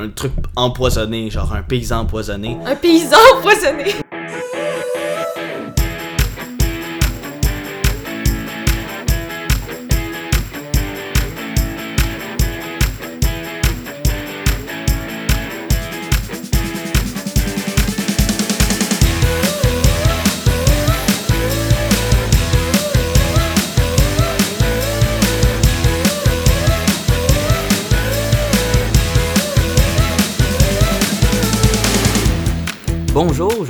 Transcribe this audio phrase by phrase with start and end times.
[0.00, 2.56] un truc empoisonné, genre un paysan empoisonné.
[2.66, 3.94] Un paysan empoisonné.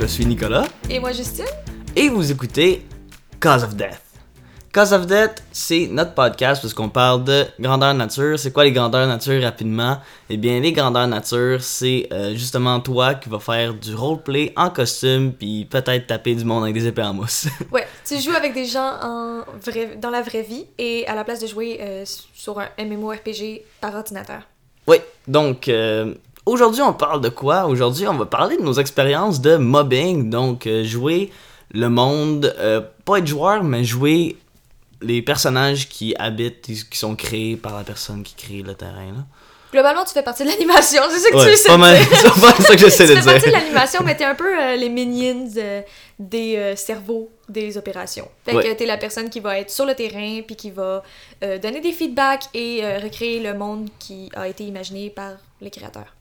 [0.01, 1.45] Je suis Nicolas Et moi, Justine?
[1.95, 2.85] et vous écoutez
[3.39, 4.01] Cause of Death.
[4.73, 8.39] Cause of Death, c'est notre podcast parce qu'on parle de grandeur nature.
[8.39, 9.97] C'est quoi les grandeurs nature rapidement?
[10.29, 14.69] Eh bien, les grandeurs nature, c'est euh, justement toi qui vas faire du roleplay en
[14.69, 17.47] costume puis peut-être taper du monde avec des épées en mousse.
[17.71, 21.23] Ouais, tu joues avec des gens en vrai, dans la vraie vie et à la
[21.25, 24.43] place de jouer euh, sur un MMORPG par ordinateur.
[24.87, 24.97] oui,
[25.27, 26.13] donc euh,
[26.51, 27.65] aujourd'hui on parle de quoi?
[27.65, 31.31] Aujourd'hui on va parler de nos expériences de mobbing, donc euh, jouer
[31.73, 34.37] le monde, euh, pas être joueur, mais jouer
[35.01, 39.07] les personnages qui habitent, qui sont créés par la personne qui crée le terrain.
[39.15, 39.25] Là.
[39.71, 42.07] Globalement, tu fais partie de l'animation, c'est ça que Ouais, tu essaies pas de dire.
[42.35, 43.59] c'est pas ça que j'essaie tu de fais partie de dire.
[43.61, 45.81] l'animation, mais t'es un peu euh, les minions euh,
[46.19, 48.27] des euh, cerveaux des opérations.
[48.45, 48.63] Fait Ouais.
[48.65, 51.03] que t'es la personne qui va être sur le terrain, puis qui va
[51.41, 56.13] donner des feedbacks et recréer le monde qui a été imaginé par les créateurs.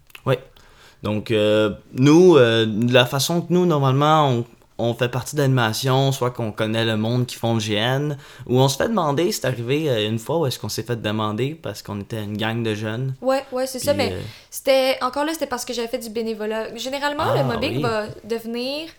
[1.02, 4.44] Donc, euh, nous, euh, de la façon que nous, normalement, on,
[4.76, 8.68] on fait partie d'animation, soit qu'on connaît le monde qui font le GN, ou on
[8.68, 11.80] se fait demander, c'est arrivé euh, une fois où est-ce qu'on s'est fait demander parce
[11.82, 13.14] qu'on était une gang de jeunes.
[13.22, 16.10] Ouais, ouais, c'est ça, mais euh, C'était encore là, c'était parce que j'avais fait du
[16.10, 16.76] bénévolat.
[16.76, 17.82] Généralement, Ah, le mobbing oui.
[17.82, 18.90] va devenir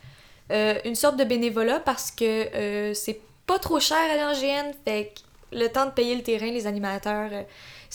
[0.84, 5.56] une sorte de bénévolat parce que c'est pas trop cher aller en GN, fait que
[5.58, 7.46] le temps de payer le terrain, les animateurs ils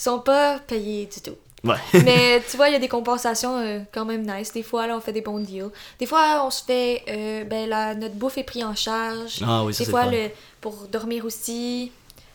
[0.01, 1.35] sont pas payés du tout.
[1.67, 1.75] Ouais.
[2.05, 4.51] Mais tu vois, il y a des compensations euh, quand même nice.
[4.53, 5.69] Des fois, là, on fait des bons deals.
[5.99, 7.03] Des fois, on se fait.
[7.09, 9.39] euh, ben, la, notre bouffe est pris en charge.
[9.45, 10.29] Ah oui, ça Des fois, le
[10.61, 11.91] pour dormir aussi,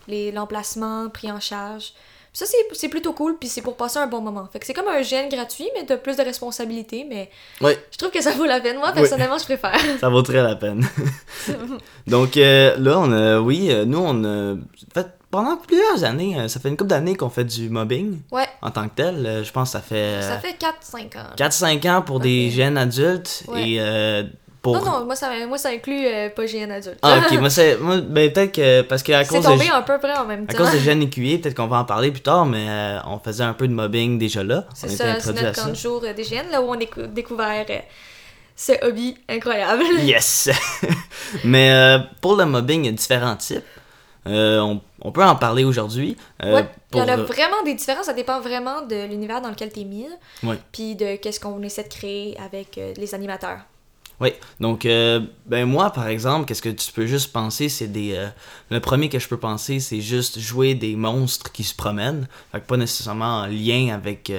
[0.08, 1.92] l'emplacement pris en charge.
[2.34, 4.48] Ça, c'est plutôt cool, puis c'est pour passer un bon moment.
[4.50, 7.28] Fait que c'est comme un gène gratuit, mais t'as plus de responsabilités, mais
[7.60, 7.78] Ouais.
[7.90, 8.78] je trouve que ça vaut la peine.
[8.78, 9.78] Moi, personnellement, je préfère.
[10.00, 10.88] Ça vaut très la peine.
[12.06, 14.56] Donc euh, là, on a, oui, nous, on a
[14.94, 18.46] fait pendant plusieurs années, euh, ça fait une couple d'années qu'on fait du mobbing Ouais,
[18.62, 19.26] en tant que tel.
[19.26, 21.26] Euh, je pense que ça fait, ça fait 4-5 ans.
[21.36, 23.70] 4-5 ans pour des jeunes adultes Ouais.
[23.70, 24.22] et euh,
[24.60, 24.76] pour...
[24.76, 26.98] Non, non, moi, ça, moi, ça inclut euh, pas GN adulte.
[27.02, 27.76] Ah ok, moi c'est...
[27.78, 28.82] Moi, ben peut-être que...
[28.82, 30.58] Parce qu'à c'est cause, tombé de, un peu près en même à temps.
[30.58, 33.42] cause des jeunes écuyers, peut-être qu'on va en parler plus tard, mais euh, on faisait
[33.42, 34.66] un peu de mobbing déjà là.
[34.74, 36.76] C'est ça, c'est à notre camp de jour euh, des GN, là où on a
[36.76, 37.78] décou- découvert euh,
[38.54, 39.82] ce hobby incroyable.
[40.04, 40.48] Yes!
[41.44, 43.64] Mais euh, pour le mobbing, il y a différents types.
[44.26, 46.16] Euh, on, on peut en parler aujourd'hui.
[46.44, 49.50] Euh, Ouais, il y en a vraiment des différences, ça dépend vraiment de l'univers dans
[49.50, 50.06] lequel t'es mis,
[50.44, 50.58] Ouais.
[50.70, 53.58] puis de qu'est-ce qu'on essaie de créer avec euh, les animateurs.
[54.20, 58.28] Oui, donc euh, ben moi par exemple, qu'est-ce que tu peux juste penser, c'est des
[58.70, 62.60] le premier que je peux penser, c'est juste jouer des monstres qui se promènent, fait
[62.60, 64.30] que pas nécessairement en lien avec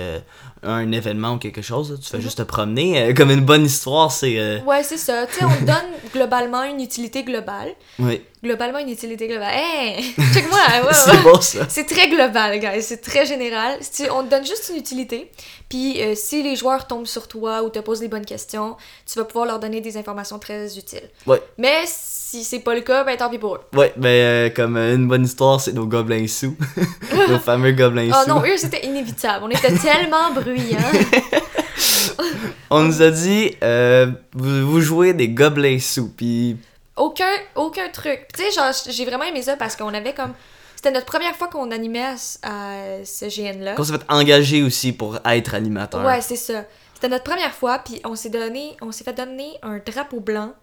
[0.63, 2.23] un événement ou quelque chose, tu fais Mhm.
[2.23, 5.25] juste te promener Euh, comme une bonne histoire, c'est euh, Ouais, c'est ça.
[5.27, 5.75] Tu sais, on donne
[6.13, 7.73] globalement une utilité globale.
[7.99, 9.53] oui, Globalement, une utilité globale.
[9.53, 10.03] Hey!
[10.33, 10.59] Check-moi!
[10.81, 10.93] ouais, ouais.
[10.93, 11.65] c'est beau ça.
[11.69, 12.81] C'est très global, guys.
[12.81, 13.77] C'est très général.
[13.79, 15.31] Si- on te donne juste une utilité.
[15.69, 18.75] Puis euh, si les joueurs tombent sur toi ou te posent les bonnes questions,
[19.11, 21.09] tu vas pouvoir leur donner des informations très utiles.
[21.25, 21.41] Ouais.
[21.57, 21.83] Mais
[22.33, 23.61] si c'est pas le cas, ben tant pis pour eux.
[23.75, 26.55] Ouais, ben euh, comme euh, une bonne histoire, c'est nos gobelins sous,
[27.29, 28.29] nos fameux gobelins Oh sous.
[28.29, 29.45] non, eux, c'était inévitable.
[29.45, 30.79] On était tellement bruyants.
[32.69, 36.57] On nous a dit, euh, vous, vous jouez des gobelins sous, puis
[36.95, 38.25] aucun, aucun truc.
[38.35, 40.33] Tu sais, genre, j'ai vraiment aimé ça parce qu'on avait comme.
[40.75, 43.75] C'était notre première fois qu'on animait à, ce- à ce GN-là.
[43.75, 46.03] qu'on s'est fait engager aussi pour être animateur.
[46.03, 46.65] Ouais, c'est ça.
[46.93, 50.53] C'était notre première fois, puis on s'est donné, on s'est fait donner un drapeau blanc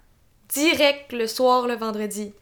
[0.52, 2.32] direct le soir, le vendredi.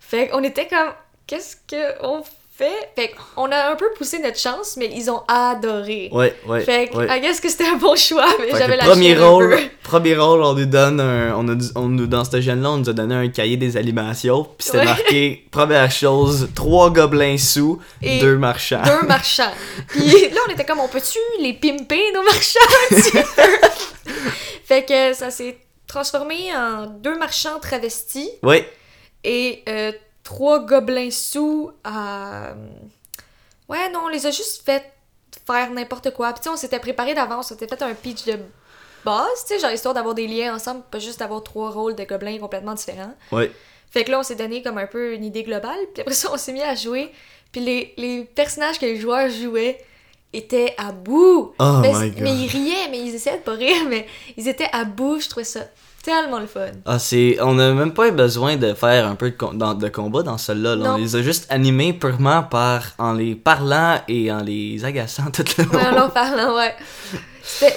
[0.00, 0.92] Fait qu'on était comme,
[1.26, 2.22] qu'est-ce qu'on
[2.56, 2.90] fait?
[2.94, 6.08] Fait qu'on a un peu poussé notre chance, mais ils ont adoré.
[6.12, 6.60] Ouais, ouais.
[6.60, 7.18] fait que, ouais.
[7.18, 10.52] I guess que c'était un bon choix, mais j'avais la premier rôle, premier rôle, on
[10.54, 13.28] nous donne un, on a, on nous, dans ce jeune-là, on nous a donné un
[13.28, 14.84] cahier des animations, puis c'était Ouais.
[14.84, 18.82] marqué, première chose, trois gobelins sous, Et deux marchands.
[18.84, 19.52] Deux marchands.
[19.88, 23.20] Puis là, on était comme, on peut-tu les pimper, nos marchands?
[24.64, 28.30] Fait que ça s'est transformé en deux marchands travestis.
[28.42, 28.70] Ouais,
[29.22, 29.92] et euh,
[30.22, 32.54] trois gobelins sous à.
[33.68, 34.84] Ouais, non, on les a juste fait
[35.46, 36.32] faire n'importe quoi.
[36.32, 38.38] Puis tu sais, on s'était préparé d'avance, on s'était fait un pitch de
[39.04, 42.04] base, tu sais, genre histoire d'avoir des liens ensemble, pas juste d'avoir trois rôles de
[42.04, 43.14] gobelins complètement différents.
[43.32, 43.50] ouais.
[43.90, 46.28] Fait que là, on s'est donné comme un peu une idée globale, puis après ça,
[46.32, 47.12] on s'est mis à jouer.
[47.52, 49.78] Puis les, les personnages que les joueurs jouaient
[50.36, 51.52] étaient à bout.
[51.58, 52.20] Oh mais, my God.
[52.22, 55.20] mais ils riaient, mais ils essayaient de pas rire, mais ils étaient à bout.
[55.20, 55.60] Je trouvais ça
[56.02, 56.66] tellement le fun.
[56.84, 57.38] Ah, c'est.
[57.40, 60.22] On a même pas eu besoin de faire un peu de, com- dans- de combat
[60.22, 60.76] dans celle-là.
[60.76, 60.94] là.
[60.94, 62.82] On les a juste animés purement par.
[62.98, 65.96] en les parlant et en les agaçant tout le Ouais, en long.
[65.96, 66.74] leur parlant, ouais.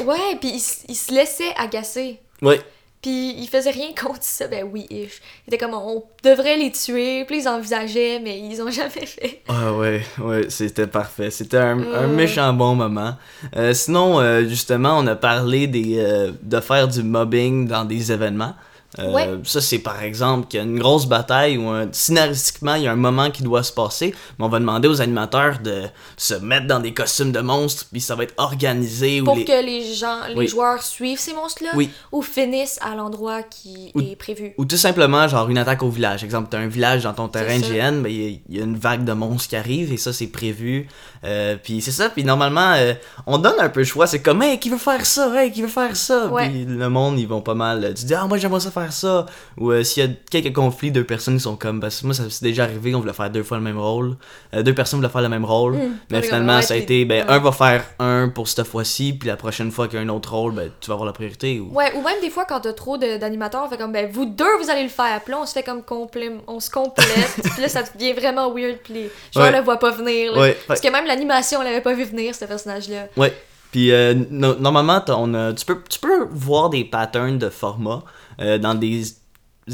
[0.06, 2.20] Ouais, puis ils se laissaient agacer.
[2.42, 2.62] Ouais.
[3.02, 5.22] Puis ils faisaient rien contre ça, ben oui, ish.
[5.46, 9.42] Ils étaient comme, on devrait les tuer, puis ils envisageaient, mais ils ont jamais fait.
[9.48, 11.30] Ah ouais, ouais, c'était parfait.
[11.30, 13.16] C'était un, méchant bon moment.
[13.56, 18.12] Euh, sinon, euh, justement, on a parlé des, euh, de faire du mobbing dans des
[18.12, 18.56] événements.
[19.00, 19.30] Euh, Ouais.
[19.44, 22.88] Ça, c'est par exemple qu'il y a une grosse bataille où un- scénaristiquement, il y
[22.88, 25.84] a un moment qui doit se passer, mais on va demander aux animateurs de
[26.18, 29.22] se mettre dans des costumes de monstres, puis ça va être organisé.
[29.22, 29.46] Pour les...
[29.46, 30.48] que les gens, les Oui.
[30.48, 31.90] joueurs suivent ces monstres-là, Oui.
[32.12, 34.54] ou finissent à l'endroit qui Ou- est prévu.
[34.58, 36.24] Ou tout simplement, genre, une attaque au village.
[36.24, 37.58] Exemple, t'as un village dans ton terrain.
[37.60, 39.98] GN, ben, il y, a- il y a une vague de monstres qui arrive, et
[39.98, 40.88] ça, c'est prévu.
[41.24, 42.94] Euh, puis c'est ça, puis normalement, euh,
[43.26, 44.08] on donne un peu le choix.
[44.08, 45.32] C'est comme, hey, qui veut faire ça?
[45.36, 46.28] Hey, qui veut faire ça?
[46.28, 46.50] Ouais.
[46.50, 47.94] Puis le monde, ils vont pas mal.
[47.96, 49.26] Tu dis, ah, moi, j'aimerais ça faire ça.
[49.58, 52.14] Ou euh, s'il y a quelques conflits, deux personnes qui sont comme, parce que moi,
[52.16, 54.16] ça c'est déjà arrivé, on voulait faire deux fois le même rôle.
[54.54, 55.76] Euh, deux personnes voulaient faire le même rôle.
[55.76, 57.34] Hum, mais finalement, ça a été, ben, ouais.
[57.34, 60.10] un va faire un pour cette fois-ci, puis la prochaine fois qu'il y a un
[60.10, 61.60] autre rôle, ben, tu vas avoir la priorité.
[61.60, 61.74] Ou...
[61.74, 64.58] Ouais, ou même des fois, quand t'as trop d'animateurs, on fait comme, ben, vous deux,
[64.62, 65.22] vous allez le faire.
[65.24, 66.32] Puis là, on se fait comme complé...
[66.48, 67.08] on se complète.
[67.44, 68.78] puis là, ça devient vraiment weird.
[68.84, 69.58] Puis les joueurs Ouais.
[69.58, 70.34] le voient pas venir.
[70.34, 70.40] là.
[70.42, 73.08] Ouais, Parce que même l'animation, on l'avait pas vu venir, ce personnage-là.
[73.16, 73.34] Ouais.
[73.72, 78.02] Puis euh, no- normalement, on a- tu, peux, tu peux voir des patterns de format
[78.42, 79.04] euh, dans des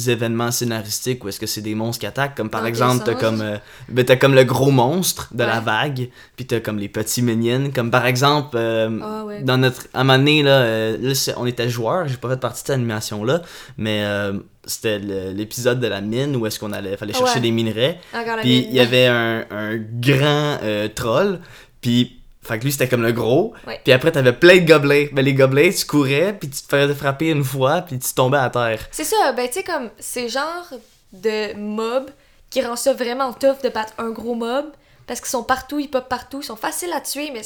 [0.07, 3.13] événements scénaristiques où est-ce que c'est des monstres qui attaquent comme par Dans exemple t'as
[3.13, 3.57] comme euh,
[3.89, 7.69] ben, t'as comme le gros monstre de la vague puis t'as comme les petits minions
[7.69, 9.44] comme par exemple euh, Ah ouais.
[9.44, 12.39] dans notre à un moment donné, là, euh, là, on était joueurs j'ai pas fait
[12.39, 13.44] partie de cette animation là
[13.77, 14.33] mais euh,
[14.65, 17.42] c'était l'épisode de la mine où est-ce qu'on allait fallait chercher Ouais.
[17.42, 18.00] des minerais
[18.42, 20.57] puis il y avait un, un grand
[20.95, 21.39] troll.
[21.81, 23.54] Puis, fait que lui, c'était comme le gros.
[23.68, 23.80] Ouais.
[23.84, 25.10] Puis après, t'avais plein de gobelets.
[25.13, 28.38] Ben, les gobelets, tu courais, puis tu te faisais frapper une fois, puis tu tombais
[28.38, 28.88] à terre.
[28.92, 30.68] C'est ça, ben, tu sais, comme, c'est genre
[31.13, 32.10] de mob
[32.50, 34.66] qui rend ça vraiment tough de battre un gros mob.
[35.06, 37.42] Parce qu'ils sont partout, ils pop partout, ils sont faciles à tuer, mais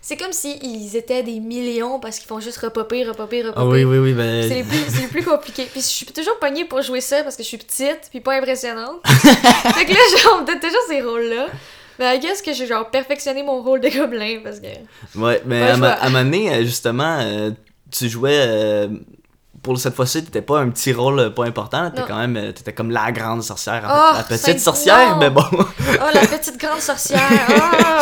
[0.00, 3.60] c'est- comme s'ils étaient des millions parce qu'ils font juste repopper, repopper, repopper.
[3.60, 4.12] Ah oui, oui, oui.
[4.12, 5.64] Ben, C'est les, plus, plus compliqués.
[5.72, 8.34] Puis je suis toujours pognée pour jouer ça parce que je suis petite puis pas
[8.34, 9.00] impressionnante.
[9.04, 11.46] fait que là, genre, me donne toujours ces rôles-là.
[12.00, 14.66] Mais I guess que j'ai genre perfectionné mon rôle de gobelin parce que.
[15.18, 17.50] ouais, mais Ouais, à, ma- à un moment donné, justement, euh,
[17.92, 18.34] tu jouais.
[18.38, 18.88] euh,
[19.62, 21.90] pour cette fois-ci, t'étais pas un petit rôle euh, pas important.
[21.90, 22.52] T'étais quand même.
[22.54, 23.82] T'étais comme la grande sorcière.
[23.86, 25.18] Oh, la petite sorcière, non.
[25.18, 25.44] mais bon.
[25.52, 27.20] Oh, la petite grande sorcière!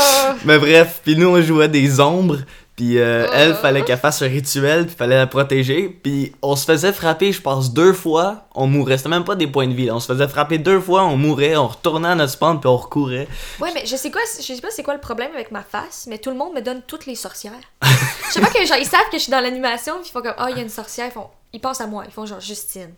[0.01, 0.35] Oh!
[0.45, 2.37] mais bref, puis nous, on jouait des ombres.
[2.79, 3.33] Puis euh, Oh.
[3.35, 5.89] elle, fallait qu'elle fasse un rituel, puis fallait la protéger.
[5.89, 8.97] Puis on se faisait frapper, je pense, deux fois, on mourait.
[8.99, 9.87] C'était même pas des points de vie.
[9.87, 9.97] là.
[9.97, 12.77] On se faisait frapper deux fois, on mourait, on retournait à notre spawn, puis on
[12.77, 13.27] recourait.
[13.61, 16.07] Ouais, mais je sais quoi, je sais pas c'est quoi le problème avec ma face,
[16.09, 17.53] mais tout le monde me donne toutes les sorcières.
[17.83, 20.23] Je sais pas que genre, ils savent que je suis dans l'animation, puis ils font
[20.23, 22.27] comme, ah, il y a une sorcière, ils font, ils pensent à moi, ils font
[22.27, 22.93] genre Justine.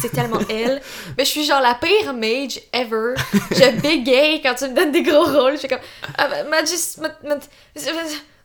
[0.00, 0.80] C'est tellement elle.
[1.18, 3.14] Mais je suis genre la pire mage ever.
[3.50, 5.54] Je bégaye quand tu me donnes des gros rôles.
[5.54, 5.80] Je suis comme,
[6.16, 7.40] ah, ma- ma- ma-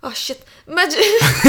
[0.03, 0.38] oh shit,
[0.68, 0.95] Magi,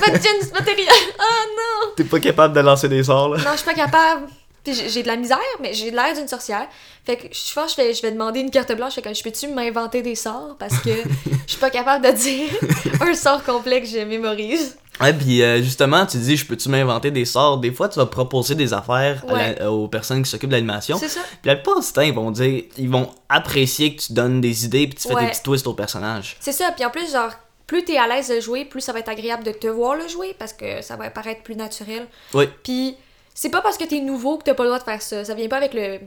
[0.00, 0.88] magis matériel.
[1.18, 1.22] Oh
[1.56, 1.92] non!
[1.96, 3.38] T'es pas capable de lancer des sorts, là.
[3.38, 4.26] Non, je suis pas capable.
[4.64, 6.66] Puis j'ai de la misère, mais j'ai l'air d'une sorcière.
[7.06, 8.94] Fait que je pense que je vais, je vais demander une carte blanche.
[8.94, 10.56] Fait que je peux-tu m'inventer des sorts?
[10.58, 10.90] Parce que
[11.46, 12.50] je suis pas capable de dire
[13.00, 14.76] un sort complet que je mémorise.
[15.00, 17.58] Ouais, puis euh, justement, tu dis, je peux-tu m'inventer des sorts?
[17.58, 20.98] Des fois, tu vas proposer des affaires la- aux personnes qui s'occupent de l'animation.
[20.98, 21.20] C'est ça.
[21.40, 24.64] Puis la plupart du temps, ils vont dire, ils vont apprécier que tu donnes des
[24.64, 25.24] idées, puis tu fais Ouais.
[25.26, 26.36] des petits twists au personnage.
[26.40, 26.72] C'est ça.
[26.74, 27.30] Puis en plus, genre,
[27.68, 30.08] plus t'es à l'aise de jouer, plus ça va être agréable de te voir le
[30.08, 32.08] jouer parce que ça va paraître plus naturel.
[32.34, 32.48] Oui.
[32.64, 32.96] Puis
[33.34, 35.24] c'est pas parce que t'es nouveau que t'as pas le droit de faire ça.
[35.24, 35.98] Ça vient pas avec le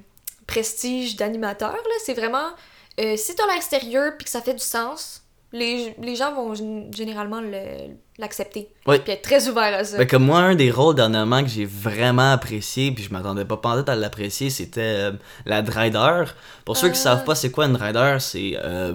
[0.48, 1.77] prestige d'animateur, là.
[2.06, 2.50] C'est vraiment.
[3.00, 5.22] euh, si t'as l'air sérieux puis que ça fait du sens,
[5.53, 8.70] les, les gens vont gén- généralement le- l'accepter.
[8.88, 9.00] Oui.
[9.00, 9.98] Puis être très ouverts à ça.
[9.98, 13.58] Fait que moi, un des rôles dernièrement que j'ai vraiment apprécié, puis je m'attendais pas
[13.58, 15.12] pendant à l'apprécier, c'était euh,
[15.46, 16.24] la Drider.
[16.65, 17.03] Pour ceux qui Ah.
[17.03, 18.94] savent pas c'est quoi une Drider, c'est euh,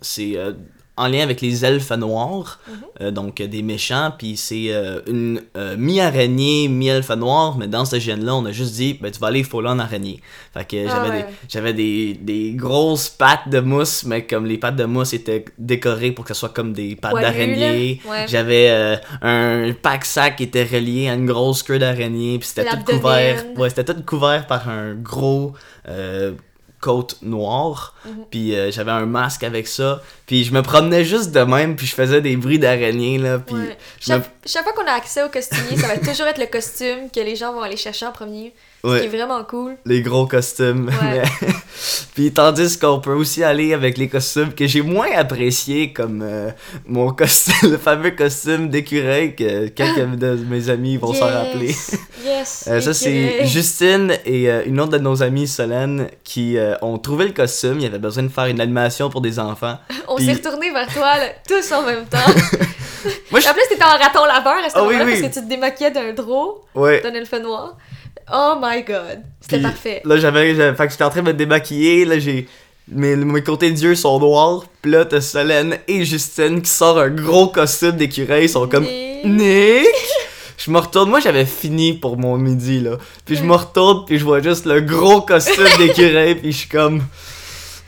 [0.00, 0.52] c'est euh,
[0.98, 2.74] en lien avec les elfes noirs, Mhm.
[3.00, 7.98] euh, donc des méchants, puis c'est euh, une euh, mi-araignée, mi-elfe noir, mais dans ce
[7.98, 10.20] gène-là, on a juste dit, ben tu vas aller full on araignée.
[10.52, 11.22] Fait que Ah j'avais ouais.
[11.22, 15.44] des, j'avais des, des grosses pattes de mousse, mais comme les pattes de mousse étaient
[15.56, 18.00] décorées pour que ce soit comme des pattes d'araignée.
[18.08, 18.26] Ouais.
[18.28, 23.44] J'avais un pack-sac qui était relié à une grosse queue d'araignée, puis c'était tout couvert.
[23.56, 25.54] Ouais, c'était tout couvert par un gros
[26.80, 27.94] côte noire.
[28.04, 28.12] Mhm.
[28.30, 30.00] Puis euh, j'avais un masque avec ça.
[30.28, 33.38] Puis je me promenais juste de même, puis je faisais des bruits d'araignée, là.
[33.38, 33.76] Puis Ouais.
[34.00, 36.46] je me- Chaque, chaque fois qu'on a accès au costumier, ça va toujours être le
[36.46, 38.52] costume que les gens vont aller chercher en premier.
[38.84, 39.00] Ce Ouais.
[39.00, 39.76] qui est vraiment cool.
[39.86, 40.86] les gros costumes.
[41.02, 41.22] Ouais.
[41.42, 41.48] Mais-
[42.14, 46.50] Puis tandis qu'on peut aussi aller avec les costumes que j'ai moins appréciés, comme euh,
[46.86, 51.74] mon costume, le fameux costume d'écureuil que quelques de mes amis vont s'en rappeler.
[52.24, 52.66] Yes.
[52.68, 53.46] Euh, ça, c'est.
[53.46, 57.74] Justine et euh, une autre de nos amies, Solène, qui ont trouvé le costume.
[57.78, 59.76] Il y avait besoin de faire une animation pour des enfants.
[60.06, 62.18] On puis- s'est retourné vers toi, là, tous en même temps.
[63.30, 65.20] Moi, je- En plus, t'étais en raton laveur à ce Ah moment-là oui.
[65.20, 67.00] parce que tu te démaquillais d'un drôle, Ouais.
[67.00, 67.76] d'un elfe noir.
[68.32, 69.22] Oh my god.
[69.40, 70.02] C'était parfait.
[70.04, 72.04] Là, j'avais, j'avais- fait que j'étais en train de me démaquiller.
[72.04, 72.46] Là, j'ai.
[72.90, 74.64] Mes, mes côtés d'yeux sont noirs.
[74.82, 78.44] Puis là, t'as Solène et Justine qui sortent un gros costume d'écureuil.
[78.44, 78.84] Ils sont comme.
[78.84, 79.24] Nick.
[79.24, 79.86] Nick!
[80.58, 81.08] Je me retourne.
[81.08, 82.96] Moi, j'avais fini pour mon midi, là.
[83.24, 86.34] Puis je me retourne, puis je vois juste le gros costume d'écureuil.
[86.34, 87.02] Puis je suis comme.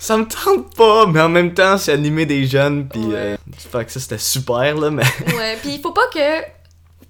[0.00, 2.88] Ça me tente pas, mais en même temps, c'est animé des jeunes.
[2.88, 3.00] Puis.
[3.04, 3.14] Ouais.
[3.14, 4.90] euh, fait que ça, c'était super, là.
[4.90, 5.02] Mais.
[5.36, 6.42] Ouais, puis il faut pas que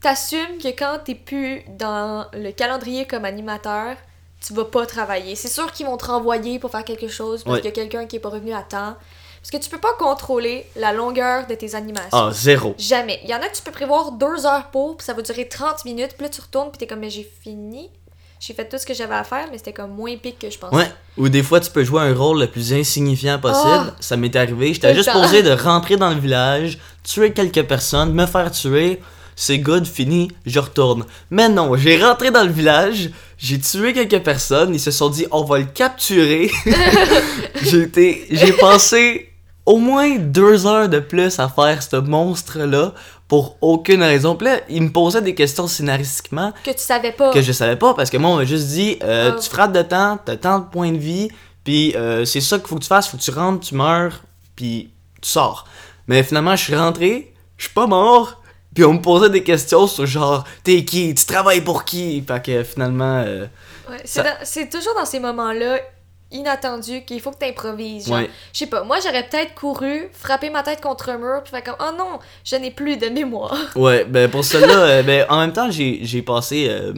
[0.01, 3.97] t'assumes que quand t'es plus dans le calendrier comme animateur,
[4.45, 5.37] tu vas pas travailler.
[5.37, 7.61] C'est sûr qu'ils vont te renvoyer pour faire quelque chose parce Ouais.
[7.61, 8.97] qu'il y a quelqu'un qui est pas revenu à temps.
[9.43, 12.09] Parce que tu peux pas contrôler la longueur de tes animations.
[12.13, 12.75] Ah, zéro.
[12.77, 13.21] Jamais.
[13.25, 15.49] Il y en a que tu peux prévoir deux heures pour, puis ça va durer
[15.49, 17.91] 30 minutes, puis là tu retournes, puis t'es comme, mais j'ai fini.
[18.41, 20.59] J'ai fait tout ce que j'avais à faire, mais c'était comme moins pique que je
[20.59, 20.75] pensais.
[20.75, 20.91] Ouais.
[21.19, 23.89] Ou des fois, tu peux jouer un rôle le plus insignifiant possible.
[23.89, 23.97] Oh.
[24.01, 24.73] Ça m'est arrivé.
[24.73, 25.21] J'étais juste temps.
[25.21, 28.99] posé de rentrer dans le village, tuer quelques personnes, me faire tuer.
[29.37, 31.05] C'est good, fini, je retourne.
[31.31, 35.27] Mais non, j'ai rentré dans le village, j'ai tué quelques personnes, ils se sont dit
[35.31, 36.51] on va le capturer.
[37.63, 39.30] j'ai été, j'ai passé
[39.71, 42.93] au moins deux heures de plus à faire ce monstre-là
[43.29, 44.35] pour aucune raison.
[44.35, 47.33] Puis là, ils me posaient des questions scénaristiquement Que tu savais pas.
[47.33, 49.41] que je savais pas parce que moi on m'a juste dit euh, Oh.
[49.41, 51.29] tu frappes de temps, t'as tant de points de vie,
[51.65, 54.23] puis euh, c'est ça qu'il faut que tu fasses, faut que tu rentres, tu meurs,
[54.57, 55.67] puis tu sors.
[56.09, 58.43] Mais finalement je suis rentré, je suis pas mort,
[58.75, 62.43] puis on me posait des questions sur genre t'es qui, tu travailles pour qui, fait
[62.45, 63.47] que finalement euh,
[63.89, 65.79] Ouais, c'est Ça- dans- c'est toujours dans ces moments-là
[66.33, 68.07] inattendus qu'il faut que tu improvises.
[68.09, 68.31] Genre, Ouais.
[68.53, 71.63] je sais pas, moi j'aurais peut-être couru, frappé ma tête contre un mur, puis fait
[71.63, 73.57] comme oh non, je n'ai plus de mémoire.
[73.77, 76.93] ouais ben pour cela euh, ben en même temps j'ai passé euh,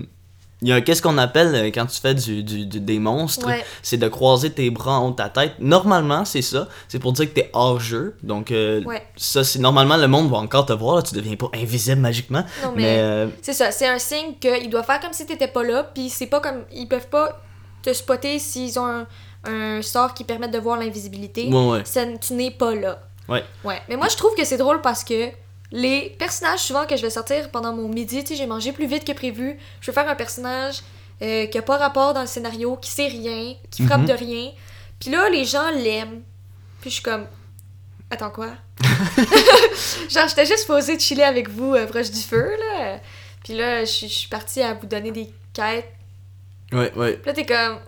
[0.65, 3.49] il y a qu'est-ce qu'on appelle euh, quand tu fais du, du- du- des monstres,
[3.49, 3.65] Ouais.
[3.83, 5.55] c'est de croiser tes bras en haut de ta tête.
[5.59, 6.69] Normalement, c'est ça.
[6.87, 8.15] C'est pour dire que t'es hors jeu.
[8.23, 9.03] Donc, euh, Ouais.
[9.17, 10.95] ça, c'est normalement le monde va encore te voir.
[10.95, 12.45] Là, tu deviens pas invisible magiquement.
[12.62, 12.83] Non, mais,
[13.27, 16.09] Mais, c'est ça, c'est un signe qu'il doit faire comme si t'étais pas là, puis
[16.09, 16.62] c'est pas comme.
[16.73, 17.41] Ils peuvent pas
[17.83, 19.07] te spotter s'ils ont un,
[19.45, 21.49] un sort qui permet de voir l'invisibilité.
[21.53, 21.85] ouais, ouais.
[21.85, 23.01] Ça- tu n'es pas là.
[23.29, 23.45] Ouais.
[23.65, 23.81] Ouais.
[23.89, 25.31] Mais moi, je trouve que c'est drôle parce que
[25.71, 28.87] les personnages, souvent, que je vais sortir pendant mon midi, tu sais, j'ai mangé plus
[28.87, 29.59] vite que prévu.
[29.81, 30.83] Je veux faire un personnage
[31.23, 34.07] euh, qui a pas rapport dans le scénario, qui sait rien, qui frappe Mhm.
[34.07, 34.51] de rien.
[35.01, 36.21] Puis là, les gens l'aiment.
[36.81, 37.27] Puis je suis comme.
[38.11, 38.49] Attends, quoi?
[40.11, 42.99] Genre, j'étais juste posée de chiller avec vous euh, proche du feu, là.
[43.45, 45.91] Puis là, je suis partie à vous donner des quêtes.
[46.73, 47.12] Ouais, ouais.
[47.14, 47.79] Puis là, t'es comme.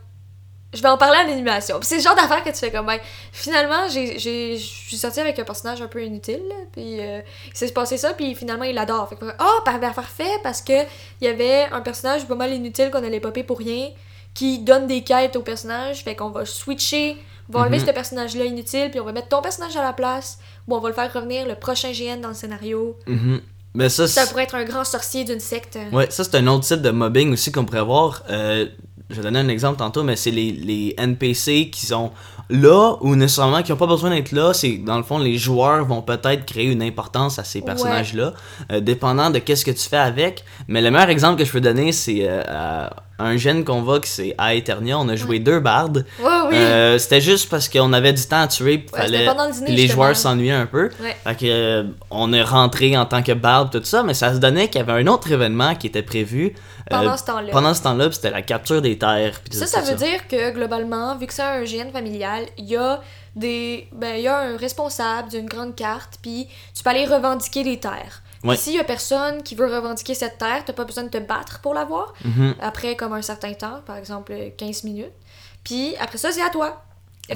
[0.72, 1.78] Je vais en parler à l'animation.
[1.78, 2.98] Puis c'est le genre d'affaire que tu fais comme, ben,
[3.30, 7.68] finalement, je suis sortie avec un personnage un peu inutile, là, puis euh, il s'est
[7.72, 9.08] passé ça, puis finalement, il l'adore.
[9.08, 10.72] Fait que, oh, par parfait, parce que
[11.20, 13.90] il y avait un personnage pas mal inutile qu'on allait popper pour rien,
[14.34, 17.86] qui donne des quêtes au personnage, fait qu'on va switcher, on va enlever Mhm.
[17.86, 20.88] ce personnage-là inutile, puis on va mettre ton personnage à la place, ou on va
[20.88, 22.98] le faire revenir le prochain GN dans le scénario.
[23.06, 23.40] Mhm.
[23.74, 25.78] Mais ça, pourrait être un grand sorcier d'une secte.
[25.92, 28.22] ouais, ça, c'est un autre type de mobbing aussi qu'on pourrait voir.
[28.30, 28.66] Euh,
[29.10, 32.12] je vais donner un exemple tantôt, mais c'est les, les NPC qui sont
[32.50, 34.52] là ou nécessairement qui n'ont pas besoin d'être là.
[34.54, 37.64] C'est dans le fond, les joueurs vont peut-être créer une importance à ces Ouais.
[37.66, 38.32] personnages-là,
[38.72, 40.44] euh, dépendant de qu'est-ce que tu fais avec.
[40.68, 44.34] Mais le meilleur exemple que je peux donner, c'est euh, à un jeune qui c'est
[44.38, 44.98] à Eternia.
[44.98, 46.04] On a joué deux bardes.
[46.20, 46.56] Ouais, oui.
[46.56, 49.76] Euh, c'était juste parce qu'on avait du temps à tuer, fallait pendant le dîner, les
[49.82, 50.02] justement.
[50.04, 50.90] joueurs s'ennuyaient un peu.
[51.24, 54.38] Fait que euh, on est rentré en tant que barde tout ça, mais ça se
[54.38, 57.48] donnait qu'il y avait un autre événement qui était prévu euh, Pendant ce temps-là.
[57.52, 59.40] pendant ce temps-là, c'était la capture des terres.
[59.52, 62.76] Ça, tout ça veut dire que globalement, vu que c'est un GN familial, il y
[62.76, 63.00] a
[63.36, 63.88] des.
[63.92, 67.80] Ben, il y a un responsable d'une grande carte, puis tu peux aller revendiquer les
[67.80, 68.22] terres.
[68.44, 68.56] Ouais.
[68.56, 71.60] S'il y a personne qui veut revendiquer cette terre, t'as pas besoin de te battre
[71.60, 72.12] pour l'avoir.
[72.24, 72.54] Mhm.
[72.60, 75.12] Après, comme un certain temps, par exemple 15 minutes.
[75.64, 76.84] Puis après ça, c'est à toi.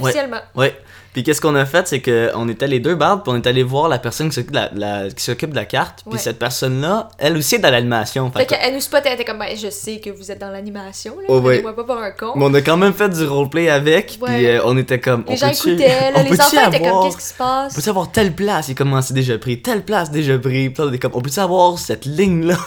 [0.00, 0.40] Officiellement.
[0.54, 0.76] Ouais.
[1.14, 3.47] Puis qu'est-ce qu'on a fait, c'est que on était les deux bardes, puis on est
[3.47, 6.12] allé voir la personne qui s'occupe de la, la- qui s'occupe de la carte, puis
[6.12, 6.18] Ouais.
[6.18, 8.30] cette personne-là, elle aussi est dans l'animation.
[8.30, 10.38] Fait Fait que- qu'elle nous spottait, elle était comme, ben, je sais que vous êtes
[10.38, 11.25] dans l'animation, là.
[11.28, 11.62] Oh, ouais.
[11.62, 12.33] Pas pour un con.
[12.37, 15.25] Mais on a quand même fait du roleplay avec, puis euh, on était comme.
[15.26, 17.73] les on gens écoutaient, là, on les enfants étaient comme, qu'est-ce qui se passe?
[17.73, 18.68] On peut-tu avoir telle place?
[18.68, 19.62] Il commençait déjà pris.
[19.62, 20.68] Telle place déjà pris.
[20.71, 22.59] Puis on est comme, on peut-tu avoir cette ligne-là?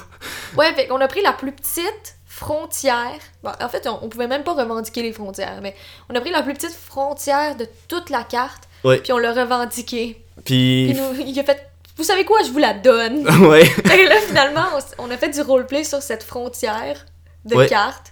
[0.58, 3.20] Ouais, fait qu'on a pris la plus petite frontière.
[3.44, 5.76] Bon, en fait, on, on pouvait même pas revendiquer les frontières, mais
[6.10, 8.98] on a pris la plus petite frontière de toute la carte, Ouais.
[8.98, 10.24] puis on l'a revendiqué.
[10.44, 11.00] Puis Puis.
[11.00, 13.28] nous, il a fait Vous savez quoi, je vous la donne.
[13.48, 13.68] ouais.
[13.84, 14.66] que là, finalement,
[14.98, 17.06] on, a fait du roleplay sur cette frontière
[17.46, 17.68] de Ouais.
[17.68, 18.08] carte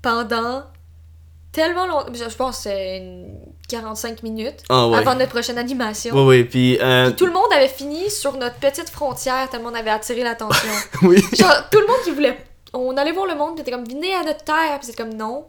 [0.00, 0.62] pendant
[1.52, 2.12] tellement longtemps.
[2.14, 4.98] Je pense c'est une 45 minutes Ah ouais.
[4.98, 6.14] avant notre prochaine animation.
[6.24, 6.78] Ouais, puis.
[6.80, 10.22] euh, Puis tout le monde avait fini sur notre petite frontière tellement on avait attiré
[10.22, 10.70] l'attention.
[11.02, 11.20] oui.
[11.32, 12.38] Genre, tout le monde qui voulait.
[12.78, 14.78] On allait voir le monde, puis était comme, venez à notre terre.
[14.78, 15.46] Puis c'était comme, non.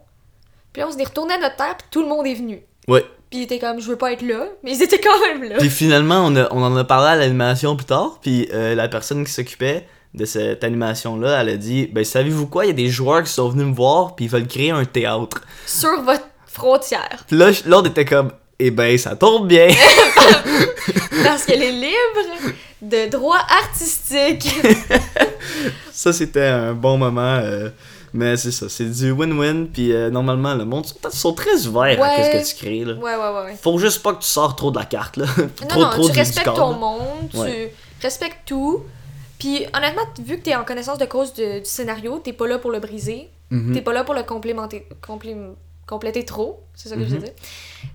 [0.73, 2.61] Puis là, on s'est retourné à notre terre, puis tout le monde est venu.
[2.87, 3.01] Ouais.
[3.29, 4.45] Puis il était comme, je veux pas être là.
[4.63, 5.57] Mais ils étaient quand même là.
[5.57, 8.87] Puis finalement, on, a- on en a parlé à l'animation plus tard, puis euh, la
[8.87, 12.73] personne qui s'occupait de cette animation-là, elle a dit Ben, savez-vous quoi, il y a
[12.73, 15.41] des joueurs qui sont venus me voir, puis ils veulent créer un théâtre.
[15.65, 17.25] Sur votre frontière.
[17.27, 19.67] Puis là, l'autre était comme Eh ben, ça tombe bien.
[21.25, 24.49] Parce qu'elle est libre de droits artistiques.
[25.97, 27.39] ça, c'était un bon moment.
[27.41, 27.69] euh,
[28.13, 32.01] mais c'est ça, c'est du win-win, puis euh, normalement, le monde sont, sont très ouverts
[32.01, 32.23] à Ouais.
[32.23, 32.85] ce que tu crées.
[32.85, 32.93] Là.
[32.93, 33.57] Ouais, ouais, ouais.
[33.61, 35.25] Faut juste pas que tu sors trop de la carte, là.
[35.37, 36.77] Non, trop, non, trop tu du- du respectes ton là.
[36.77, 37.73] monde, Ouais.
[37.99, 38.83] tu respectes tout.
[39.39, 42.57] Puis honnêtement, vu que t'es en connaissance de cause de- du scénario, t'es pas là
[42.59, 43.29] pour le briser.
[43.51, 43.73] Mhm.
[43.73, 45.35] T'es pas là pour le complémenter, complé-
[45.87, 47.23] compléter trop, c'est ça que je veux Mhm.
[47.23, 47.33] dire.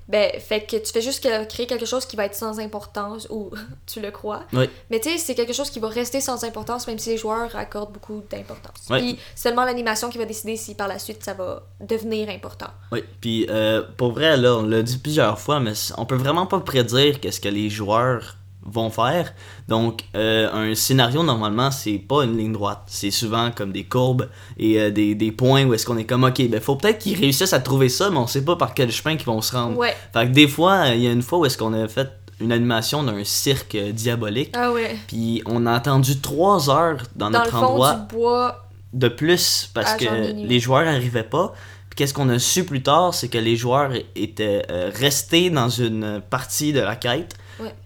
[0.08, 3.50] Ben, fait que tu fais juste créer quelque chose qui va être sans importance, ou
[3.86, 4.44] tu le crois.
[4.52, 4.68] Oui.
[4.90, 7.54] Mais tu sais, c'est quelque chose qui va rester sans importance, même si les joueurs
[7.54, 8.88] accordent beaucoup d'importance.
[8.90, 8.98] Ouais.
[9.00, 12.68] Puis seulement l'animation qui va décider si par la suite ça va devenir important.
[12.90, 16.46] Oui, puis euh, pour vrai, là, on l'a dit plusieurs fois, mais on peut vraiment
[16.46, 19.32] pas prédire qu'est-ce que les joueurs vont faire.
[19.68, 22.82] Donc, euh, un scénario, normalement, c'est pas une ligne droite.
[22.86, 26.24] C'est souvent comme des courbes et euh, des, des points où est-ce qu'on est comme,
[26.24, 28.90] ok, ben faut peut-être qu'ils réussissent à trouver ça, mais on sait pas par quel
[28.90, 29.76] chemin qu'ils vont se rendre.
[29.76, 29.96] Ouais.
[30.12, 32.08] Fait que des fois, euh, il y a une fois où est-ce qu'on a fait
[32.40, 34.96] une animation d'un cirque diabolique, Ah ouais.
[35.06, 39.08] puis on a attendu trois heures dans, Dans le notre fond endroit du bois, de
[39.08, 41.52] plus parce que les joueurs n'arrivaient pas.
[41.88, 44.62] Puis qu'est-ce qu'on a su plus tard, c'est que les joueurs étaient
[44.98, 47.36] restés dans une partie de la quête.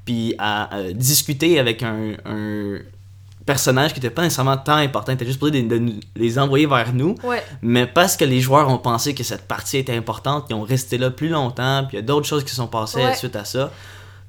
[0.04, 2.78] Puis à, discuter avec un, un
[3.44, 6.92] personnage qui n'était pas nécessairement tant important, il était juste pour de, les envoyer vers
[6.92, 7.14] nous.
[7.22, 7.42] ouais.
[7.62, 10.98] Mais parce que les joueurs ont pensé que cette partie était importante, ils ont resté
[10.98, 13.14] là plus longtemps, puis il y a d'autres choses qui sont passées Ouais.
[13.14, 13.70] suite à ça.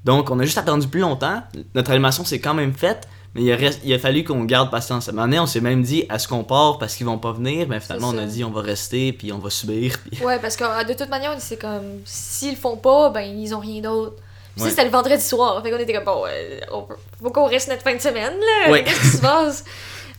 [0.04, 1.42] Donc on a juste attendu plus longtemps.
[1.74, 4.70] Notre animation s'est quand même faite, mais il a, rest- il a fallu qu'on garde
[4.70, 5.08] patience.
[5.08, 7.32] À un moment donné, on s'est même dit, est-ce qu'on part parce qu'ils vont pas
[7.32, 7.66] venir?
[7.68, 9.96] Mais finalement, on a dit, on va rester, puis on va subir.
[10.12, 10.24] Puis...
[10.24, 13.52] Ouais, parce que euh, de toute manière, c'est comme s'ils le font pas, ben ils
[13.54, 14.14] ont rien d'autre.
[14.58, 14.70] Puis Ouais.
[14.70, 15.62] ça, c'était le vendredi soir.
[15.62, 18.34] Fait qu'on était comme bon, euh, on peut- faut qu'on reste notre fin de semaine
[18.38, 18.70] là.
[18.70, 18.84] Ouais.
[18.84, 19.64] Qu'est-ce qui se passe?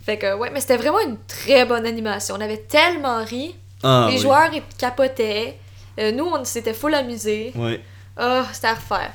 [0.05, 2.35] Fait que ouais, mais c'était vraiment une très bonne animation.
[2.37, 3.55] On avait tellement ri.
[3.83, 4.21] Ah, Les oui.
[4.21, 5.57] joueurs ils capotaient.
[5.99, 7.51] Euh, nous, on s'était full amusés.
[7.55, 7.81] Ouais.
[8.17, 9.11] Ah, c'était à refaire.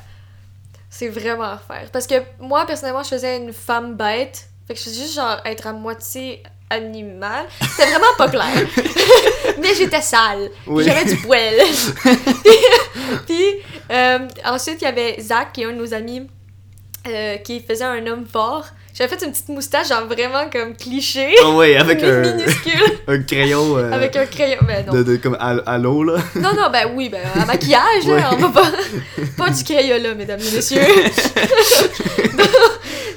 [0.90, 1.88] C'est vraiment à refaire.
[1.92, 4.48] Parce que moi, personnellement, je faisais une femme bête.
[4.68, 6.42] Fait que je faisais juste genre être à moitié
[6.74, 7.46] animal.
[7.60, 8.66] C'était vraiment pas clair.
[9.60, 10.50] Mais j'étais sale.
[10.66, 10.84] Oui.
[10.84, 11.54] J'avais du poil.
[13.26, 13.44] Puis
[13.90, 16.26] euh, ensuite, il y avait Zach, qui est un de nos amis,
[17.06, 18.66] euh, qui faisait un homme fort.
[18.96, 21.34] J'avais fait une petite moustache, genre vraiment comme cliché.
[21.42, 22.80] Ah ouais, avec un, minuscule.
[23.08, 24.58] un crayon euh, avec un crayon.
[24.62, 24.92] Ben non.
[24.92, 26.14] de, de- comme à, à l'eau, là.
[26.36, 28.70] Non, non, ben oui, ben un maquillage, là, on va pas,
[29.36, 30.80] pas du crayola, mesdames et messieurs.
[32.38, 32.50] donc,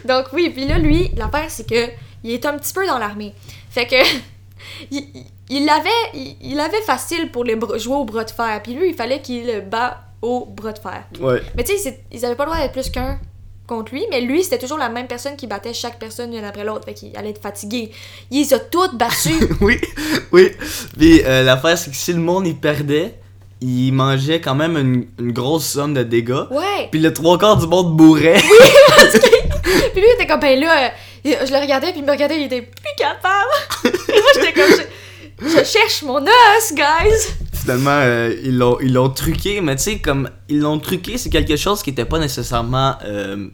[0.05, 1.91] donc oui, puis là, lui, l'affaire, c'est que
[2.27, 3.33] il est un petit peu dans l'armée.
[3.69, 3.95] Fait que,
[4.91, 5.03] il,
[5.49, 8.89] il l'avait il, il avait facile pour les jouer au bras de fer, puis lui,
[8.89, 11.03] il fallait qu'il le bat au bras de fer.
[11.19, 11.41] Ouais.
[11.55, 13.19] Mais tu sais, ils avaient pas le droit d'être plus qu'un
[13.65, 16.63] contre lui, mais lui, c'était toujours la même personne qui battait chaque personne l'une après
[16.63, 17.91] l'autre, fait qu'il allait être fatigué.
[18.31, 19.47] Il les a toutes battues.
[19.61, 19.79] oui,
[20.31, 20.51] oui.
[20.97, 23.15] Puis euh, l'affaire, c'est que si le monde il perdait,
[23.59, 26.47] il mangeait quand même une, une grosse somme de dégâts.
[26.51, 26.87] Ouais!
[26.91, 28.41] Puis le trois quarts du monde bourrait.
[29.93, 30.91] Puis lui, il était comme, ben là,
[31.35, 33.51] euh, je le regardais, puis il me regardait, il était plus capable.
[33.85, 34.71] Et moi, j'étais comme,
[35.41, 37.33] je, je cherche mon os, guys.
[37.53, 41.29] Finalement, euh, ils l'ont ils l'ont truqué, mais tu sais, comme ils l'ont truqué, c'est
[41.29, 42.95] quelque chose qui était pas nécessairement.
[43.05, 43.47] euh,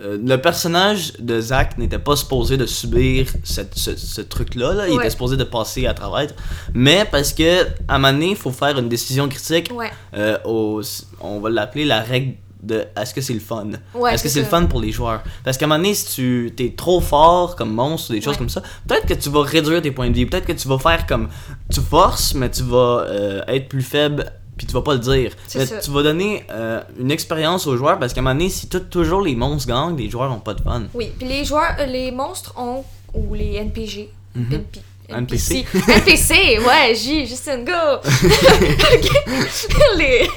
[0.00, 4.88] euh, le personnage de Zach n'était pas supposé de subir cette- ce, ce truc-là, là.
[4.88, 5.02] il Ouais.
[5.04, 6.28] était supposé de passer à travers.
[6.72, 10.38] Mais parce que, à un moment donné, il faut faire une décision critique, Ouais, euh,
[10.44, 10.80] au-
[11.20, 13.70] on va l'appeler la règle de est-ce que c'est le fun?
[13.94, 14.14] Ouais.
[14.14, 15.22] Est-ce que c'est le fun pour les joueurs?
[15.44, 18.34] Parce qu'à un moment donné, si tu es trop fort comme monstre ou des choses
[18.34, 18.38] Ouais.
[18.38, 20.26] comme ça, peut-être que tu vas réduire tes points de vie.
[20.26, 21.28] Peut-être que tu vas faire comme.
[21.72, 25.32] Tu forces, mais tu vas euh, être plus faible, puis tu vas pas le dire.
[25.56, 28.68] Mais tu vas donner euh, une expérience aux joueurs parce qu'à un moment donné, si
[28.68, 30.84] tout- toujours les monstres gagnent, les joueurs ont pas de fun.
[30.94, 34.52] Oui, puis les joueurs, euh, les monstres ont, ou les NPG, Mhm.
[34.52, 35.66] NP NPC.
[35.88, 37.72] NPC, ouais, J, Justin, go!
[39.98, 40.28] les,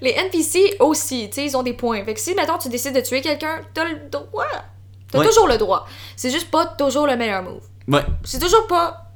[0.00, 2.04] les NPC aussi, tu sais, ils ont des points.
[2.04, 4.44] Fait que si, mettons, tu décides de tuer quelqu'un, t'as le droit.
[5.12, 5.26] T'as Ouais.
[5.26, 5.86] toujours le droit.
[6.16, 7.62] C'est juste pas toujours le meilleur move.
[7.88, 8.02] Ouais.
[8.24, 9.06] C'est toujours pas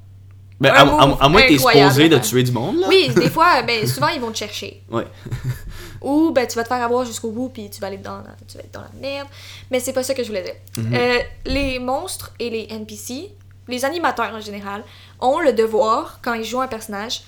[0.61, 2.87] Ben, Un à, move à- à moins que t'es supposé de tuer du monde, là.
[2.89, 4.83] Oui, des fois, ben, souvent, ils vont te chercher.
[4.91, 5.05] Ouais.
[6.01, 8.35] Ou ben, tu vas te faire avoir jusqu'au bout, puis tu vas aller dans la,
[8.47, 9.27] tu vas être dans la merde.
[9.71, 10.55] Mais c'est pas ça que je voulais dire.
[10.85, 10.95] Mhm.
[10.95, 13.33] Euh, les monstres et les NPC,
[13.69, 14.85] les animateurs en général,
[15.21, 17.23] ont le devoir, quand ils jouent un personnage,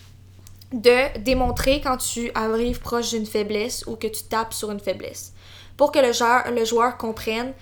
[0.81, 5.33] de démontrer quand tu arrives proche d'une faiblesse ou que tu tapes sur une faiblesse.
[5.77, 7.53] Pour que le joueur, le joueur comprenne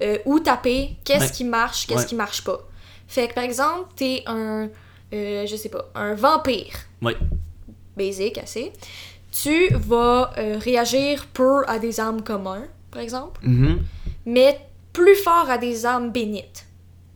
[0.00, 1.30] euh, où taper, qu'est-ce Ouais.
[1.30, 2.06] qui marche, qu'est-ce Ouais.
[2.06, 2.58] qui marche pas.
[3.06, 4.68] Fait que par exemple, t'es un,
[5.12, 7.12] euh, je sais pas, un vampire, Oui.
[7.96, 8.72] basic assez.
[9.30, 13.80] Tu vas euh, réagir peu à des armes communes, par exemple, Mhm.
[14.26, 14.58] mais
[14.92, 16.66] plus fort à des armes bénites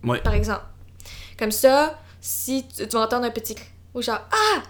[0.05, 0.21] Ouais.
[0.21, 0.65] par exemple.
[1.39, 3.57] Comme ça, si tu, tu vas entendre un petit
[3.95, 4.63] ou genre Ah!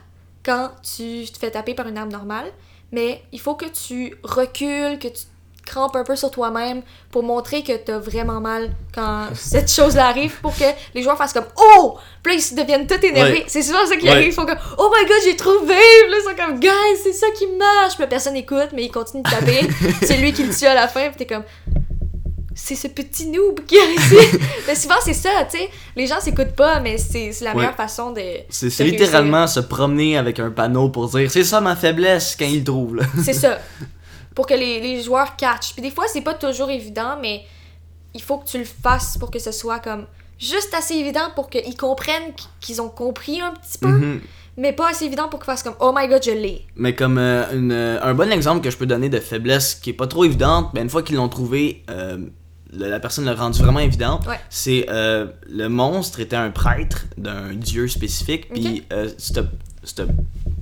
[0.47, 2.47] Quand tu te fais taper par une arme normale,
[2.93, 5.25] mais il faut que tu recules, que tu
[5.67, 10.41] crampes un peu sur toi-même pour montrer que t'as vraiment mal quand cette chose-là arrive
[10.41, 10.63] pour que
[10.95, 11.99] les joueurs fassent comme Oh!
[12.23, 13.33] Puis là, ils deviennent tout énervés.
[13.41, 13.45] Ouais.
[13.49, 14.11] C'est souvent ça qui Ouais.
[14.13, 14.29] arrive.
[14.29, 15.75] Ils font comme Oh my god, j'ai trouvé!
[15.75, 17.97] Puis là, ils sont comme Guys, c'est ça qui marche!
[17.99, 19.69] Puis personne écoute, mais ils continuent de taper.
[20.07, 21.43] c'est lui qui le tue à la fin, puis t'es comme
[22.59, 24.39] c'est ce petit noob qui a réussi.
[24.67, 25.69] mais souvent, c'est ça, tu sais.
[25.95, 27.57] Les gens s'écoutent pas, mais c'est la Ouais.
[27.59, 28.21] meilleure façon de.
[28.49, 28.87] C'est réussir.
[28.87, 32.65] littéralement se promener avec un panneau pour dire c'est ça ma faiblesse quand il le
[32.65, 32.97] trouve.
[32.97, 33.05] Là.
[33.23, 33.59] C'est ça.
[34.35, 35.73] Pour que les, les joueurs catchent.
[35.73, 37.43] Puis des fois, c'est pas toujours évident, mais
[38.15, 40.05] il faut que tu le fasses pour que ce soit comme
[40.39, 44.21] juste assez évident pour qu'ils comprennent qu- qu'ils ont compris un petit peu, Mhm.
[44.59, 46.67] mais pas assez évident pour qu'ils fassent comme Oh my god, je l'ai.
[46.77, 49.89] Mais comme euh, une, euh, un bon exemple que je peux donner de faiblesse qui
[49.91, 52.19] est pas trop évidente, ben une fois qu'ils l'ont trouvé, euh,
[52.73, 54.27] la personne l'a rendu vraiment évidente.
[54.27, 54.41] Ouais.
[54.51, 60.03] C'est euh, le monstre était un prêtre d'un dieu spécifique, puis euh, ce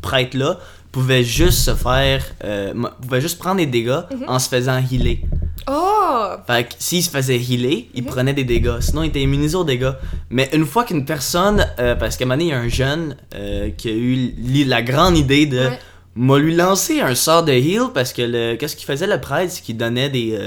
[0.03, 0.59] prêtre-là
[0.93, 4.25] pouvait juste se faire, euh, pouvait juste prendre des dégâts Mhm.
[4.29, 5.21] en se faisant healer.
[5.69, 6.29] Oh!
[6.47, 8.09] Fait que s'il se faisait healer, il Mhm.
[8.11, 8.81] prenait des dégâts.
[8.81, 9.93] Sinon, il était immunisé aux dégâts.
[10.31, 12.69] Mais une fois qu'une personne, euh, parce qu'à un moment donné, il y a un
[12.69, 15.79] jeune euh, qui a eu la grande idée de Ouais.
[16.17, 19.51] m'a lui lancé un sort de heal parce que le qu'est-ce qu'il faisait le prêtre,
[19.53, 20.39] c'est qu'il donnait des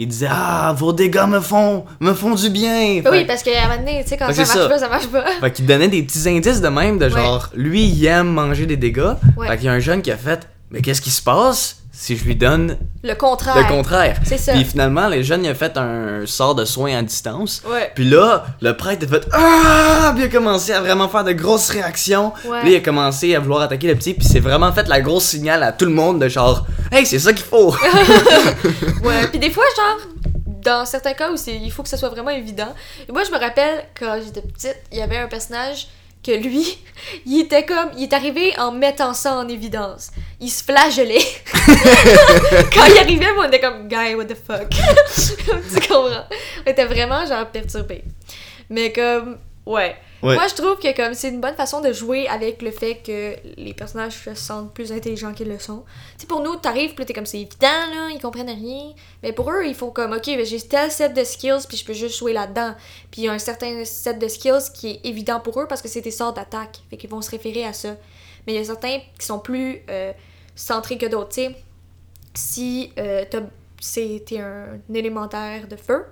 [0.00, 3.02] il disait ah vos dégâts me font me font du bien.
[3.10, 4.68] Oui, parce qu'à un moment donné, tu sais, quand Fait ça marche ça.
[4.68, 5.24] pas, ça marche pas.
[5.40, 8.78] fait qu'il donnait des petits indices de même, de genre, lui, il aime manger des
[8.78, 9.12] dégâts.
[9.36, 9.46] Ouais.
[9.46, 11.79] Fait qu'il y a un jeune qui a fait, mais qu'est-ce qui se passe?
[12.00, 13.58] Si je lui donne Le contraire.
[13.58, 14.18] le contraire?
[14.24, 14.52] C'est ça.
[14.52, 17.60] Puis finalement, les jeunes, il a fait un sort de soin à distance.
[17.70, 17.92] Ouais.
[17.94, 20.12] Puis là, le prêtre a fait Ah!
[20.14, 22.32] Puis il a commencé à vraiment faire de grosses réactions.
[22.46, 22.62] Ouais.
[22.62, 24.14] Puis il a commencé à vouloir attaquer le petit.
[24.14, 27.18] Puis c'est vraiment fait la grosse signal à tout le monde de genre Hey, c'est
[27.18, 27.74] ça qu'il faut!
[29.04, 30.08] Ouais, puis des fois, genre,
[30.64, 32.74] dans certains cas où c'est, il faut que ça soit vraiment évident.
[33.08, 35.88] Et moi, je me rappelle, quand j'étais petite, il y avait un personnage
[36.22, 36.78] que lui,
[37.26, 40.10] il était comme, il est arrivé en mettant ça en évidence.
[40.40, 41.18] Il se flageolait.
[42.74, 44.68] quand il arrivait, moi, on était comme, guy, what the fuck?
[44.70, 46.26] tu comprends?
[46.66, 48.04] On était vraiment, genre, perturbés.
[48.68, 49.96] Mais comme, ouais.
[50.22, 53.34] Moi, je trouve que comme c'est une bonne façon de jouer avec le fait que
[53.56, 55.84] les personnages se sentent plus intelligents qu'ils le sont.
[56.18, 58.92] Tu pour nous, t'arrives, puis t'es comme, c'est évident, là, ils comprennent rien.
[59.22, 61.92] Mais pour eux, ils font comme, ok, j'ai tel set de skills, puis je peux
[61.92, 62.74] juste jouer là-dedans.
[63.10, 65.82] Puis il y a un certain set de skills qui est évident pour eux parce
[65.82, 66.80] que c'est des sorts d'attaque.
[66.90, 67.96] Fait qu'ils vont se référer à ça.
[68.46, 70.12] Mais il y a certains qui sont plus euh,
[70.54, 71.30] centrés que d'autres.
[71.30, 71.56] Tu sais,
[72.34, 76.04] si euh, t'es un élémentaire de feu,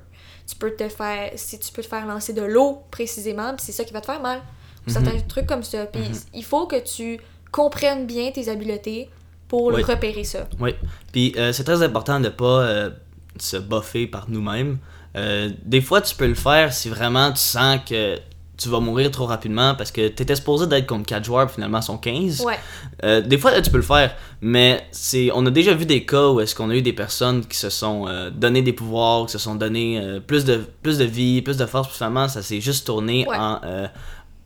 [0.48, 3.72] tu peux te faire si tu peux te faire lancer de l'eau précisément puis c'est
[3.72, 4.40] ça qui va te faire mal
[4.86, 6.00] ou certains trucs comme ça puis
[6.32, 7.20] il faut que tu
[7.52, 9.10] comprennes bien tes habiletés
[9.46, 9.82] pour Oui.
[9.82, 10.74] repérer ça Oui.
[11.12, 12.90] Puis euh, c'est très important de pas euh,
[13.38, 14.78] se buffer par nous-mêmes.
[15.16, 18.18] Euh, des fois, tu peux le faire si vraiment tu sens que
[18.58, 21.78] tu vas mourir trop rapidement parce que t'étais supposé d'être contre 4 joueurs, puis finalement,
[21.78, 22.40] ils sont 15.
[22.42, 22.58] ouais
[23.04, 26.04] Euh, des fois, là, tu peux le faire, mais c'est, on a déjà vu des
[26.04, 29.26] cas où est-ce qu'on a eu des personnes qui se sont euh, donné des pouvoirs,
[29.26, 32.26] qui se sont donné euh, plus, de, plus de vie, plus de force, puis finalement,
[32.28, 33.36] ça s'est juste tourné Ouais.
[33.38, 33.60] en...
[33.64, 33.86] euh,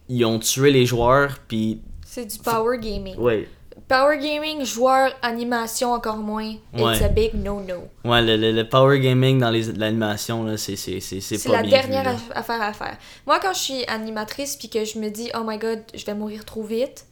[0.09, 1.81] ils ont tué les joueurs, puis...
[2.05, 3.49] c'est du power gaming Ouais.
[3.95, 6.95] Power gaming joueur animation encore moins Ouais.
[6.97, 11.01] it's a big no no Ouais, le, le- le power gaming dans l'animation, c'est, c'est,
[11.01, 14.69] c'est, pas la bien dernière vu, affaire à faire moi quand je suis animatrice puis
[14.69, 17.07] que je me dis oh my god je vais mourir trop vite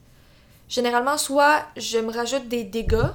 [0.69, 3.11] généralement soit je me rajoute des dégâts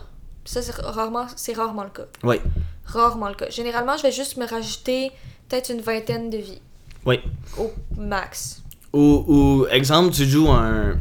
[0.46, 1.26] ça c'est rarement
[1.56, 2.42] rarement le cas Ouais,
[2.86, 3.50] rarement le cas.
[3.50, 5.12] Généralement, je vais juste me rajouter
[5.50, 6.62] peut-être une vingtaine de vies
[7.06, 7.22] ouais.
[7.58, 8.62] au max.
[8.94, 10.96] Ou, ou exemple, tu joues un.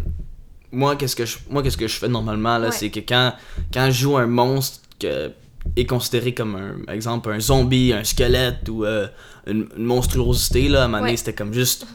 [0.74, 2.72] Moi, qu'est-ce que je, moi, qu'est-ce que je fais normalement là, Ouais.
[2.72, 3.32] c'est que quand,
[3.72, 5.30] quand je joue un monstre que
[5.76, 6.56] est considéré comme
[6.88, 9.06] un exemple un zombie, un squelette ou euh,
[9.46, 11.16] une, une monstruosité là, à un moment Ouais.
[11.16, 11.86] c'était comme juste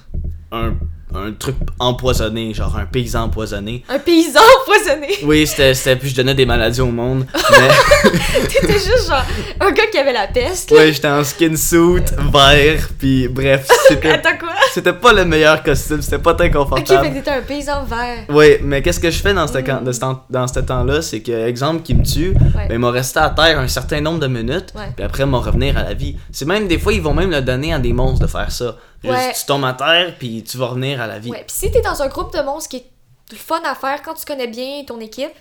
[0.52, 0.74] un,
[1.14, 3.84] un truc empoisonné, genre un paysan empoisonné.
[3.88, 5.10] Un paysan empoisonné!
[5.24, 7.28] Oui, c'était, c'était puis je donnais des maladies au monde.
[7.52, 9.24] Mais T'étais juste genre
[9.60, 10.72] un gars qui avait la peste.
[10.72, 10.78] là.
[10.78, 12.02] ouais, j'étais en skin suit
[12.34, 14.50] vert, puis bref, c'était Attends quoi?
[14.74, 17.04] C'était pas le meilleur costume, c'était pas très Ok, confortable.
[17.06, 18.26] fait que t'étais un paysan vert.
[18.30, 19.64] Oui, mais qu'est-ce que je fais dans ce, Mm.
[20.00, 22.68] temps- dans ce temps-là, c'est que, exemple, qui me tue, Ouais.
[22.68, 24.92] ben, il m'a resté à terre un certain nombre de minutes, Ouais.
[24.96, 26.18] puis après, m'a revenir à la vie.
[26.32, 28.76] C'est même, des fois, ils vont même le donner à des monstres de faire ça.
[29.04, 29.34] Juste, Ouais.
[29.38, 31.32] tu tombes à terre, puis tu vas revenir à la vie.
[31.32, 34.14] Ouais, pis si t'es dans un groupe de monstres qui est fun à faire quand
[34.14, 35.32] tu connais bien ton équipe.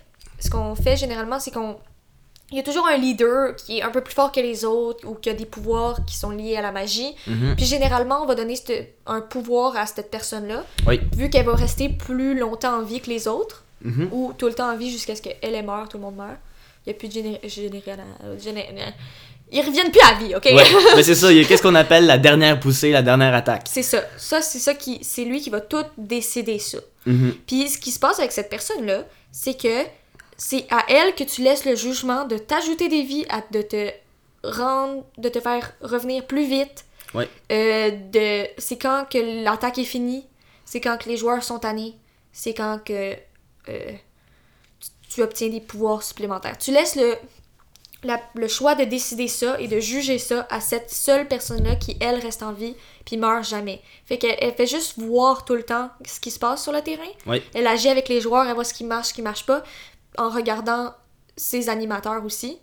[0.40, 1.76] Ce qu'on fait généralement, c'est qu'on.
[2.50, 5.06] Il y a toujours un leader qui est un peu plus fort que les autres
[5.06, 7.14] ou qui a des pouvoirs qui sont liés à la magie.
[7.26, 7.54] Mhm.
[7.56, 10.98] Puis généralement, on va donner cette- un pouvoir à cette personne-là, Oui.
[11.14, 14.08] vu qu'elle va rester plus longtemps en vie que les autres, Mhm.
[14.12, 16.38] ou tout le temps en vie jusqu'à ce qu'elle elle meure, tout le monde meurt.
[16.86, 17.40] Il n'y a plus de géné...
[17.44, 17.82] géné-
[19.50, 20.44] Ils reviennent plus à vie, ok?
[20.44, 20.64] Ouais,
[20.96, 23.66] mais c'est ça, il y a qu'est-ce qu'on appelle la dernière poussée, la dernière attaque.
[23.70, 24.02] C'est ça.
[24.18, 24.98] Ça, c'est ça qui.
[25.02, 26.78] C'est lui qui va tout décider ça.
[27.06, 27.34] Mhm.
[27.46, 29.84] Puis ce qui se passe avec cette personne-là, c'est que
[30.38, 33.90] c'est à elle que tu laisses le jugement de t'ajouter des vies, à, de te
[34.44, 36.84] rendre, de te faire revenir plus vite.
[37.14, 37.28] Ouais.
[37.52, 40.26] Euh, de, c'est quand que l'attaque est finie,
[40.64, 41.96] c'est quand que les joueurs sont tannés,
[42.32, 43.14] c'est quand que
[43.68, 43.92] euh,
[44.80, 46.56] tu, tu obtiens des pouvoirs supplémentaires.
[46.58, 47.16] Tu laisses le,
[48.04, 51.96] la- le choix de décider ça et de juger ça à cette seule personne-là qui,
[52.00, 53.80] elle, reste en vie puis meurt jamais.
[54.04, 56.82] Fait qu'elle elle fait juste voir tout le temps ce qui se passe sur le
[56.82, 57.02] terrain.
[57.26, 57.42] Oui.
[57.54, 59.64] Elle agit avec les joueurs, elle voit ce qui marche, ce qui marche pas,
[60.16, 60.94] en regardant
[61.36, 62.58] ses animateurs aussi,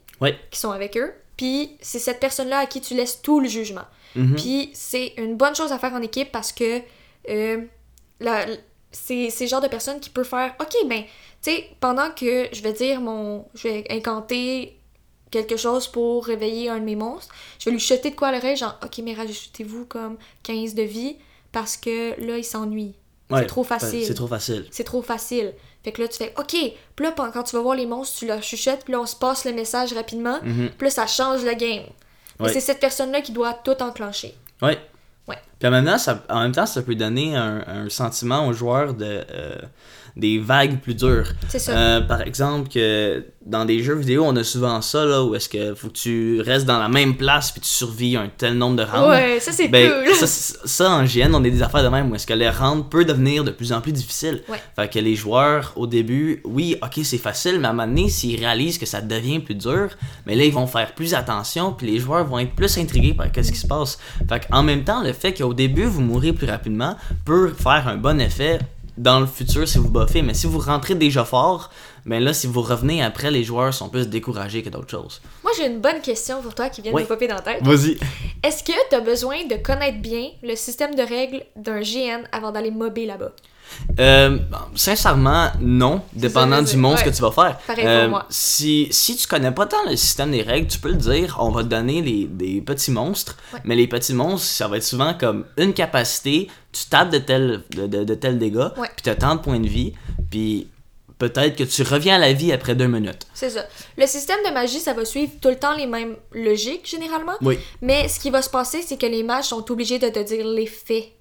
[0.51, 1.13] qui sont avec eux.
[1.37, 3.85] Puis c'est cette personne-là à qui tu laisses tout le jugement.
[4.15, 4.35] Mhm.
[4.35, 6.81] Puis c'est une bonne chose à faire en équipe parce que
[7.29, 7.61] euh,
[8.21, 8.45] la-
[8.91, 12.47] c'est c'est le genre de personne qui peut faire OK, ben, tu sais, pendant que
[12.53, 13.45] je vais dire mon.
[13.53, 14.79] Je vais incanter
[15.31, 18.31] quelque chose pour réveiller un de mes monstres, je vais lui jeter de quoi à
[18.31, 21.17] l'oreille, genre OK, mais rajoutez-vous comme 15 de vie
[21.51, 22.95] parce que là, il s'ennuie.
[23.29, 24.05] Ouais, c'est trop facile.
[24.05, 24.65] C'est trop facile.
[24.71, 25.53] C'est trop facile.
[25.85, 26.49] Fait que là, tu fais OK.
[26.95, 29.15] Puis là, quand tu vas voir les monstres, tu leur chuchotes, puis là, on se
[29.15, 30.39] passe le message rapidement.
[30.43, 30.71] Mhm.
[30.77, 31.83] Puis là, ça change le game.
[32.39, 32.51] Mais Ouais.
[32.53, 34.33] c'est cette personne-là qui doit tout enclencher.
[34.61, 34.77] Ouais.
[35.27, 35.37] Ouais.
[35.59, 38.53] Puis en même temps, ça, en même temps, ça peut donner un, un sentiment aux
[38.53, 39.55] joueurs de euh,
[40.15, 41.27] des vagues plus dures.
[41.49, 41.71] C'est ça.
[41.71, 45.49] Euh, par exemple, que dans des jeux vidéo, on a souvent ça là où est-ce
[45.49, 48.77] que faut que tu restes dans la même place puis tu survis un tel nombre
[48.77, 49.09] de rounds.
[49.09, 50.15] ouais, ça c'est Ben, cool.
[50.15, 52.85] ça, ça, en GN, on a des affaires de même où est-ce que les rounds
[52.89, 54.41] peut devenir de plus en plus difficile.
[54.49, 54.57] Ouais.
[54.75, 58.09] Fait que les joueurs, au début, oui, ok, c'est facile, mais à un moment donné,
[58.09, 59.89] s'ils réalisent que ça devient plus dur,
[60.25, 63.27] mais là, ils vont faire plus attention, puis les joueurs vont être plus intrigués par
[63.35, 63.99] ce qui se passe.
[64.27, 67.97] Fait en même temps, le fait qu'au début, vous mourrez plus rapidement peut faire un
[67.97, 68.59] bon effet
[68.97, 71.69] dans le futur si vous buffez, mais si vous rentrez déjà fort,
[72.05, 75.21] ben là, si vous revenez après, les joueurs sont plus découragés que d'autres choses.
[75.43, 77.01] Moi, j'ai une bonne question pour toi qui vient Ouais.
[77.01, 77.63] de me popper dans la tête.
[77.63, 77.97] Vas-y.
[78.43, 82.51] Est-ce que tu as besoin de connaître bien le système de règles d'un GN avant
[82.51, 83.31] d'aller mobber là-bas?
[83.99, 84.37] Euh,
[84.75, 87.11] sincèrement, non, dépendant du monstre ouais.
[87.11, 87.57] que tu vas faire.
[87.67, 88.25] Pareil pour Euh, moi.
[88.29, 91.49] Si, si tu connais pas tant le système des règles, tu peux le dire, on
[91.51, 93.59] va te donner les, des petits monstres, Ouais.
[93.63, 97.63] mais les petits monstres, ça va être souvent comme une capacité, tu tapes de tel,
[97.71, 98.87] de, de, de tel dégât, Ouais.
[98.95, 99.93] puis tu as tant de points de vie,
[100.29, 100.67] puis
[101.17, 103.25] peut-être que tu reviens à la vie après deux minutes.
[103.33, 103.63] C'est ça.
[103.97, 107.35] Le système de magie, ça va suivre tout le temps les mêmes logiques, généralement.
[107.41, 107.57] Oui.
[107.81, 110.45] Mais ce qui va se passer, c'est que les mages sont obligés de te dire
[110.45, 111.13] l'effet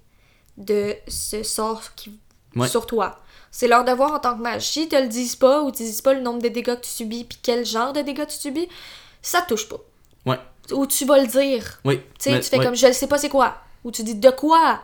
[0.57, 2.11] de ce sort qui...
[2.55, 2.67] Ouais.
[2.67, 3.19] sur toi.
[3.51, 4.67] C'est leur devoir en tant que mage.
[4.69, 6.89] S'ils te le disent pas ou te disent pas le nombre de dégâts que tu
[6.89, 8.67] subis puis quel genre de dégâts tu subis,
[9.21, 9.77] ça te touche pas.
[10.25, 10.39] Ouais.
[10.71, 11.79] Ou tu vas le dire.
[11.85, 11.97] Oui.
[11.97, 12.65] Tu sais, mais- tu fais ouais.
[12.65, 13.55] comme je ne sais pas c'est quoi.
[13.83, 14.81] Ou tu dis de quoi.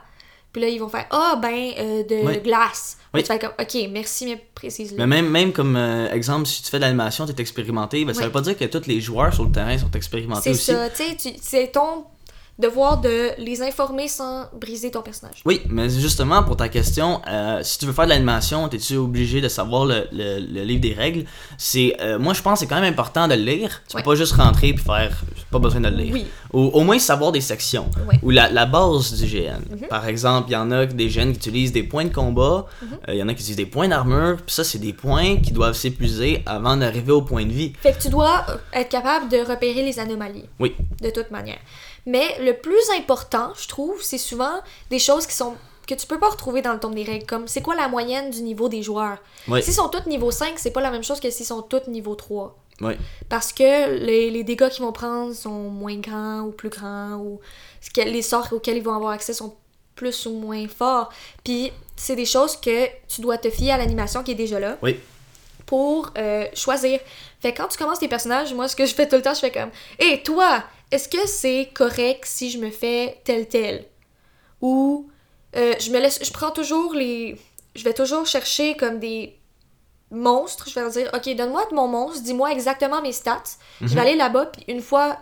[0.53, 2.39] Puis là, ils vont faire Ah, ben, euh, de Oui.
[2.41, 2.97] glace.
[3.13, 3.21] Oui.
[3.21, 4.97] Tu fais comme Ok, merci, mais précise-le.
[4.97, 8.13] Mais même, même comme euh, exemple, si tu fais de l'animation, tu es expérimenté, ben,
[8.13, 8.25] ça Oui.
[8.27, 10.71] veut pas dire que tous les joueurs sur le terrain sont expérimentés C'est aussi.
[10.71, 10.89] ça.
[10.89, 12.05] Tu sais, c'est ton
[12.61, 15.41] devoir de les informer sans briser ton personnage.
[15.45, 19.41] Oui, mais justement, pour ta question, euh, si tu veux faire de l'animation, es-tu obligé
[19.41, 21.25] de savoir le, le- le livre des règles?
[21.57, 23.81] C'est, euh, Moi, je pense que c'est quand même important de le lire.
[23.87, 24.03] Tu Ouais.
[24.03, 25.11] peux pas juste rentrer puis faire.
[25.49, 26.13] Pas besoin de le lire.
[26.13, 26.25] Oui.
[26.53, 27.89] Ou au moins savoir des sections.
[28.07, 28.19] Ouais.
[28.23, 29.59] Ou la, la base du GN.
[29.69, 29.87] Mhm.
[29.89, 32.87] Par exemple, il y en a des GN qui utilisent des points de combat, Mhm.
[33.09, 35.37] euh, il y en a qui utilisent des points d'armure, puis ça, c'est des points
[35.37, 37.73] qui doivent s'épuiser avant d'arriver au point de vie.
[37.81, 40.45] Fait que tu dois être capable de repérer les anomalies.
[40.59, 40.73] Oui.
[41.01, 41.57] De toute manière.
[42.05, 44.59] Mais le plus important, je trouve, c'est souvent
[44.89, 45.55] des choses qui sont
[45.87, 48.29] que tu peux pas retrouver dans le tome des règles, comme c'est quoi la moyenne
[48.29, 49.17] du niveau des joueurs?
[49.47, 49.61] Oui.
[49.61, 52.15] S'ils sont tous niveau 5, c'est pas la même chose que s'ils sont tous niveau
[52.15, 52.55] 3.
[52.81, 52.93] Oui.
[53.27, 57.39] Parce que les, les dégâts qu'ils vont prendre sont moins grands ou plus grands, ou
[57.97, 59.55] les sorts auxquels ils vont avoir accès sont
[59.95, 61.09] plus ou moins forts.
[61.43, 64.77] Puis c'est des choses que tu dois te fier à l'animation qui est déjà là
[64.81, 64.97] Oui.
[65.65, 66.99] pour euh, choisir.
[67.41, 69.39] Fait quand tu commences tes personnages, moi ce que je fais tout le temps, je
[69.41, 73.85] fais comme Hé toi, est-ce que c'est correct si je me fais tel tel?
[74.61, 75.09] Ou
[75.55, 76.19] euh, je me laisse.
[76.23, 77.37] Je prends toujours les.
[77.75, 79.37] Je vais toujours chercher comme des
[80.11, 80.69] monstres.
[80.69, 83.43] Je vais leur dire Ok, donne-moi mon monstre, dis-moi exactement mes stats.
[83.81, 85.17] Je vais aller là-bas, puis une fois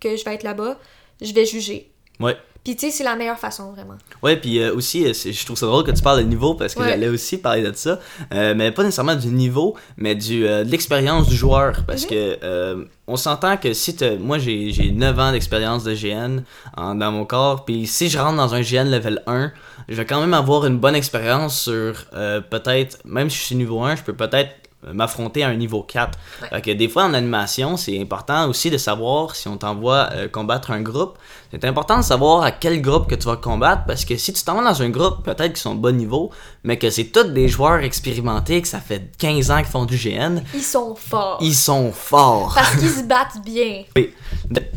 [0.00, 0.78] que je vais être là-bas,
[1.20, 1.92] je vais juger.
[2.20, 2.36] Ouais.
[2.64, 3.94] Puis tu sais, c'est la meilleure façon, vraiment.
[4.22, 6.74] Ouais, puis euh, aussi, euh, je trouve ça drôle que tu parles de niveau parce
[6.74, 6.88] que Ouais.
[6.88, 7.98] j'allais aussi parler de ça.
[8.32, 11.78] Euh, mais pas nécessairement du niveau, mais du, euh, de l'expérience du joueur.
[11.80, 11.84] Mhm.
[11.86, 16.42] Parce que euh, on s'entend que si moi j'ai j'ai 9 ans d'expérience de GN
[16.76, 19.52] en- dans mon corps, puis si je rentre dans un GN level 1,
[19.90, 22.06] je vais quand même avoir une bonne expérience sur
[22.50, 24.50] peut-être, même si je suis niveau 1, je peux peut-être
[24.92, 26.18] m'affronter à un niveau 4.
[26.42, 26.48] Ouais.
[26.50, 30.28] Fait que des fois en animation, c'est important aussi de savoir si on t'envoie euh,
[30.28, 31.16] combattre un groupe,
[31.60, 34.42] c'est important de savoir à quel groupe que tu vas combattre parce que si tu
[34.42, 36.30] t'en vas dans un groupe peut-être qu'ils sont de bon niveau,
[36.62, 39.96] mais que c'est tous des joueurs expérimentés, que ça fait 15 ans qu'ils font du
[39.96, 41.38] GN, Ils sont forts.
[41.40, 42.52] ils sont forts.
[42.54, 43.82] Parce qu'ils se battent bien.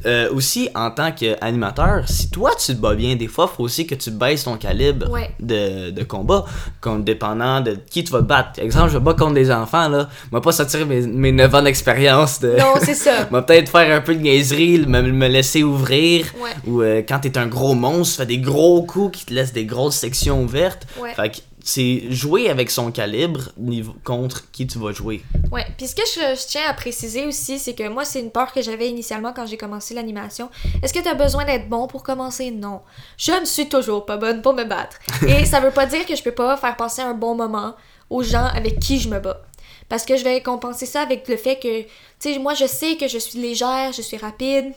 [0.05, 3.85] Euh, aussi, en tant qu'animateur, si toi tu te bats bien, des fois, faut aussi
[3.85, 5.31] que tu baisses ton calibre Ouais.
[5.39, 6.45] de, de combat,
[6.79, 8.59] comme dépendant de qui tu vas te battre.
[8.61, 10.07] Exemple, je bats contre des enfants, là.
[10.31, 12.55] Moi, pas sortir mes, mes 9 ans d'expérience de.
[12.57, 13.27] Non, c'est ça.
[13.31, 16.27] Moi, peut-être faire un peu de niaiserie, me, me laisser ouvrir.
[16.41, 16.51] Ouais.
[16.67, 19.53] Ou euh, quand t'es un gros monstre, tu fais des gros coups qui te laissent
[19.53, 20.85] des grosses sections ouvertes.
[20.99, 21.13] Ouais.
[21.13, 25.21] Fait que c'est jouer avec son calibre niveau, contre qui tu vas jouer.
[25.51, 25.65] Ouais.
[25.77, 28.53] Puis ce que je, je tiens à préciser aussi, c'est que moi, c'est une peur
[28.53, 30.49] que j'avais initialement quand j'ai commencé l'animation.
[30.81, 32.51] Est-ce que tu as besoin d'être bon pour commencer?
[32.51, 32.81] Non.
[33.17, 34.97] Je ne suis toujours pas bonne pour me battre.
[35.27, 37.75] Et ça veut pas dire que je peux pas faire passer un bon moment
[38.09, 39.41] aux gens avec qui je me bats.
[39.89, 41.87] Parce que je vais compenser ça avec le fait que, tu
[42.19, 44.73] sais, moi, je sais que je suis légère, je suis rapide,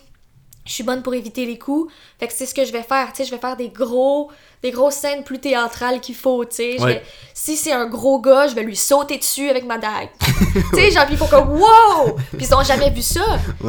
[0.71, 1.93] je suis bonne pour éviter les coups.
[2.21, 3.09] Fait que c'est ce que je vais faire.
[3.09, 4.31] Tu sais, je vais faire des gros,
[4.63, 6.81] des grosses scènes plus théâtrales qu'il faut, tu sais.
[6.81, 7.03] Ouais.
[7.35, 10.11] Si c'est un gros gars, je vais lui sauter dessus avec ma dague.
[10.21, 12.17] tu sais, genre, ils font comme wow!
[12.37, 13.25] Puis ils ont jamais vu ça.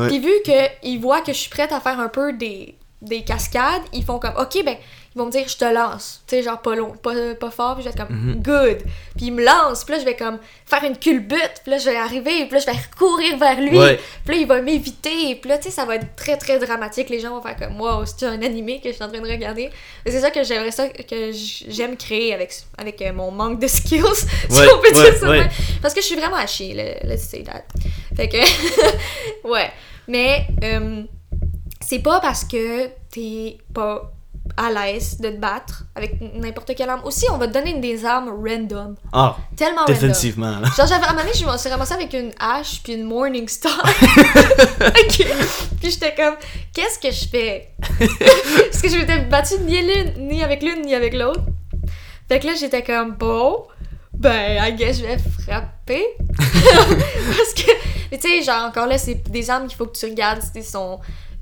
[0.10, 3.82] Puis vu qu'ils voient que je suis prête à faire un peu des, des cascades,
[3.94, 4.78] ils font comme ok, ben,
[5.14, 6.22] ils vont me dire je te lance.
[6.28, 8.42] Tu sais, genre pas long, pas, pas fort, puis je vais être comme Mhm.
[8.44, 8.78] good.
[9.18, 11.90] Puis ils me lancent, puis là, je vais comme faire une culbute, puis là, je
[11.90, 13.78] vais arriver, puis là, je vais courir vers lui.
[13.78, 14.00] Ouais.
[14.26, 15.36] Puis là, il va m'éviter.
[15.36, 17.10] Puis là, tu sais, ça va être très, très dramatique.
[17.10, 19.30] Les gens vont faire comme, wow, c'est un animé que je suis en train de
[19.30, 19.70] regarder.
[20.06, 21.32] C'est ça que j'aimerais ça, que
[21.68, 24.02] j'aime créer avec, avec euh, mon manque de skills.
[24.50, 25.26] si Ouais, on peut ouais, dire ça.
[25.26, 25.40] de ouais.
[25.40, 25.50] même.
[25.82, 27.64] Parce que je suis vraiment à chier, le- let's say that.
[28.16, 28.38] Fait que,
[29.48, 29.72] ouais.
[30.08, 31.04] Mais, euh,
[31.82, 34.12] c'est pas parce que t'es pas
[34.58, 37.02] à l'aise de te battre avec n'importe quelle arme.
[37.06, 38.96] Aussi, on va te donner des armes random.
[39.14, 39.94] Ah, Tellement random.
[39.96, 40.60] définitivement.
[40.60, 40.68] là.
[40.76, 43.04] Genre, j'avais, à un moment donné, je me suis ramassée avec une hache puis une
[43.04, 43.78] Morning Star.
[44.82, 45.28] ok.
[45.80, 46.36] Puis j'étais comme,
[46.74, 47.74] qu'est-ce que je fais?
[48.00, 51.42] Parce que je m'étais battue ni l'une, ni avec l'une, ni avec l'autre.
[52.28, 53.66] Fait que là, j'étais comme, bon,
[54.14, 56.04] ben, I guess je vais frapper.
[56.38, 57.72] Parce que,
[58.16, 61.00] tu sais, genre, encore là, c'est des armes qu'il faut que tu regardes si sont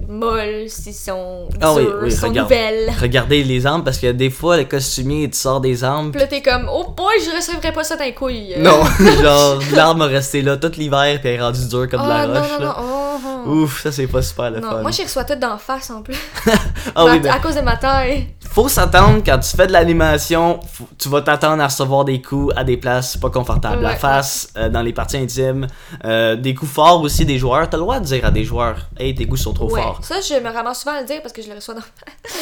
[0.08, 2.50] molles, si sont dures, Ah oui, oui, si elles sont regarde.
[2.50, 2.92] nouvelles.
[3.02, 6.12] Regardez les armes parce que des fois, le costumier, il te sort des armes.
[6.12, 8.54] Puis là, t'es comme, oh boy, je recevrais pas ça couilles.
[8.58, 8.62] euh.
[8.62, 8.84] Non,
[9.22, 12.16] genre, l'arme a resté là tout l'hiver puis elle est rendue dure comme de la
[12.22, 12.50] Ah, non, roche.
[12.52, 12.76] non, non, là.
[12.80, 13.50] oh, oh.
[13.50, 14.82] Ouf, ça c'est pas super le Non, fun.
[14.82, 16.16] moi, j'y reçois tout d'en face en plus.
[16.96, 18.28] ah oui, à, ben, à cause de ma taille.
[18.50, 20.60] faut s'attendre quand tu fais de l'animation,
[20.98, 23.82] tu vas t'attendre à recevoir des coups à des places pas confortables.
[23.82, 25.68] La Ouais, face, euh, dans les parties intimes,
[26.06, 27.70] euh, des coups forts aussi des joueurs.
[27.70, 29.82] T'as le droit de dire à des joueurs, hey, tes coups sont trop ouais.
[29.82, 29.89] forts.
[30.02, 31.82] Ça, je me ramasse souvent à le dire parce que je le reçois dans.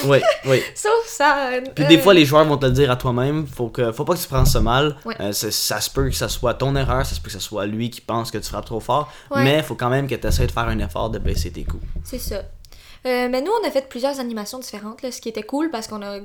[0.06, 0.62] Oui, oui.
[0.76, 1.50] Sauf ça.
[1.76, 3.48] Puis euh, des fois, les joueurs vont te le dire à toi-même.
[3.48, 4.96] Faut que, faut pas que tu prennes ça mal.
[5.06, 5.16] Ouais.
[5.20, 7.66] Euh, ça, se peut que ça soit ton erreur, ça se peut que ce soit
[7.66, 9.12] lui qui pense que tu frappes trop fort.
[9.32, 9.44] Ouais.
[9.44, 11.84] Mais faut quand même que tu essaies de faire un effort de baisser tes coups.
[12.04, 12.44] C'est ça.
[13.06, 15.88] Euh, mais nous, on a fait plusieurs animations différentes, là, ce qui était cool parce
[15.88, 16.20] qu'on a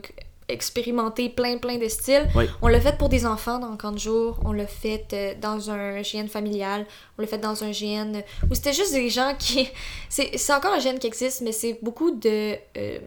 [0.48, 2.28] expérimenté plein, plein de styles.
[2.35, 2.44] Oui.
[2.62, 5.70] On l'a fait pour des enfants dans Camp de jour, on l'a fait euh, dans
[5.70, 6.87] un GN familial,
[7.18, 9.68] on l'a fait dans un GN où c'était juste des gens qui.
[10.09, 12.98] C'est c'est encore un GN qui existe, mais c'est beaucoup de euh,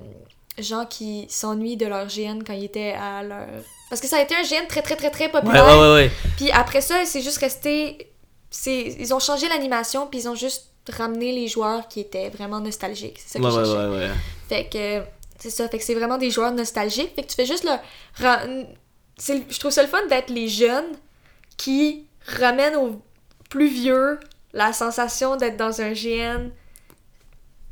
[0.57, 3.45] gens qui s'ennuient de leur GN quand ils étaient à leur.
[3.89, 5.65] Parce que ça a été un GN très, très, très, très populaire.
[5.65, 6.11] ouais, ouais, ouais.
[6.37, 8.11] Puis après ça, c'est juste resté.
[8.49, 12.59] c'est Ils ont changé l'animation, puis ils ont juste ramené les joueurs qui étaient vraiment
[12.59, 13.19] nostalgiques.
[13.23, 13.87] C'est ça que Ouais, je ouais, cherchais.
[13.87, 14.09] ouais, ouais.
[14.49, 15.03] Fait que
[15.39, 17.13] c'est ça, fait que c'est vraiment des joueurs nostalgiques.
[17.15, 17.67] Fait que tu fais juste
[19.17, 20.91] c'est- Je trouve ça le fun d'être les jeunes
[21.57, 23.01] qui ramènent aux
[23.49, 24.19] plus vieux
[24.53, 26.49] la sensation d'être dans un GN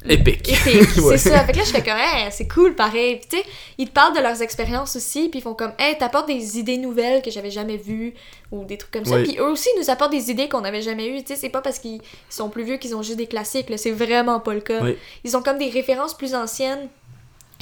[0.05, 0.49] Épique.
[0.49, 0.97] épique.
[1.03, 1.17] Ouais.
[1.17, 1.45] C'est ça.
[1.45, 3.17] Fait que là, je fais comme, Hey, c'est cool, pareil.
[3.21, 3.43] Puis tu sais,
[3.77, 6.75] ils te parlent de leurs expériences aussi, puis ils font comme, hey, t'apportes des idées
[6.77, 8.13] nouvelles que j'avais jamais vues,
[8.51, 9.15] ou des trucs comme ça.
[9.15, 9.23] Oui.
[9.23, 11.21] Puis eux aussi nous apportent des idées qu'on n'avait jamais eues.
[11.23, 13.77] Tu sais, c'est pas parce qu'ils sont plus vieux qu'ils ont juste des classiques, là.
[13.77, 14.81] C'est vraiment pas le cas.
[14.83, 14.97] Oui.
[15.23, 16.89] Ils ont comme des références plus anciennes.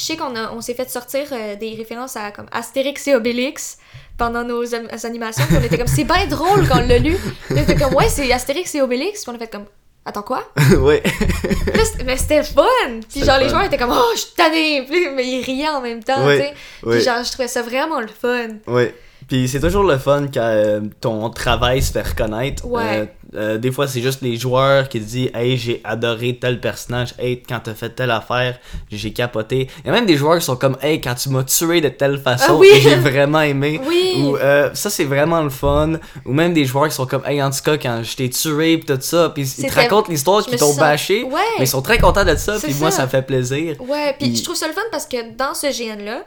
[0.01, 3.77] Je sais qu'on on s'est fait sortir euh, des références à comme Astérix et Obélix
[4.17, 5.43] pendant nos am- animations.
[5.47, 7.15] Puis on était comme, c'est bien drôle quand on l'a lu.
[7.45, 9.21] Puis on était comme, ouais, c'est Astérix et Obélix.
[9.23, 9.65] Puis on a fait comme,
[10.03, 10.43] attends quoi?
[10.79, 11.03] ouais.
[11.03, 12.63] Puis mais c'était fun!
[12.87, 14.87] Puis C'était genre, le les joueurs étaient comme, oh, je suis tanné!
[14.89, 16.53] Puis, mais ils riaient en même temps, tu sais.
[16.81, 18.47] Puis genre, je trouvais ça vraiment le fun.
[18.65, 18.95] Ouais.
[19.27, 22.65] Puis c'est toujours le fun quand euh, ton travail se fait reconnaître.
[22.65, 22.81] Ouais.
[23.01, 27.13] Euh, Euh, des fois, c'est juste les joueurs qui disent Hey, j'ai adoré tel personnage.
[27.17, 28.59] Hey, quand t'as fait telle affaire,
[28.91, 29.69] j'ai capoté.
[29.79, 31.87] Il y a même des joueurs qui sont comme Hey, quand tu m'as tué de
[31.89, 32.67] telle façon, Ah oui!
[32.81, 33.79] j'ai vraiment aimé.
[33.87, 34.15] Oui.
[34.17, 35.93] Ou euh, ça, c'est vraiment le fun.
[36.25, 38.77] Ou même des joueurs qui sont comme Hey, en tout cas, quand je t'ai tué,
[38.77, 41.23] pis tout ça, puis ils te racontent l'histoire qu'ils me t'ont bâché.
[41.23, 41.31] Ouais.
[41.57, 43.03] Mais ils sont très contents de ça, puis moi, ça.
[43.03, 43.79] me fait plaisir.
[43.81, 46.23] Ouais, puis Il- je trouve ça le fun parce que dans ce GN-là,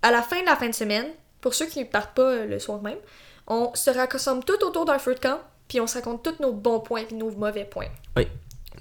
[0.00, 1.06] à la fin de la fin de semaine,
[1.42, 2.96] pour ceux qui ne partent pas euh, le soir même,
[3.46, 5.38] on se rassemble tout autour d'un feu de camp,
[5.72, 7.86] puis on se raconte tous nos bons points puis nos mauvais points.
[8.14, 8.26] Oui.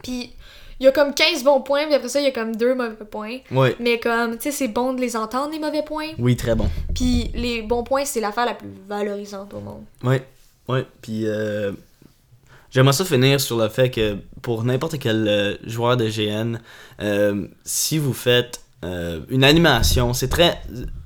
[0.04, 0.34] Puis
[0.78, 2.76] il y a comme 15 bons points, puis après ça, il y a comme deux
[2.76, 3.38] mauvais points.
[3.50, 3.78] Ouais.
[3.80, 6.10] Mais comme, tu sais, c'est bon de les entendre, les mauvais points.
[6.20, 6.70] Oui, très bon.
[6.94, 9.86] Puis les bons points, c'est l'affaire la plus valorisante au monde.
[10.04, 10.28] Ouais,
[10.68, 10.86] ouais.
[11.02, 11.72] Puis euh,
[12.72, 16.58] j'aimerais ça finir sur le fait que pour n'importe quel euh, joueur de GN,
[17.00, 20.62] euh, si vous faites euh, une animation, c'est très.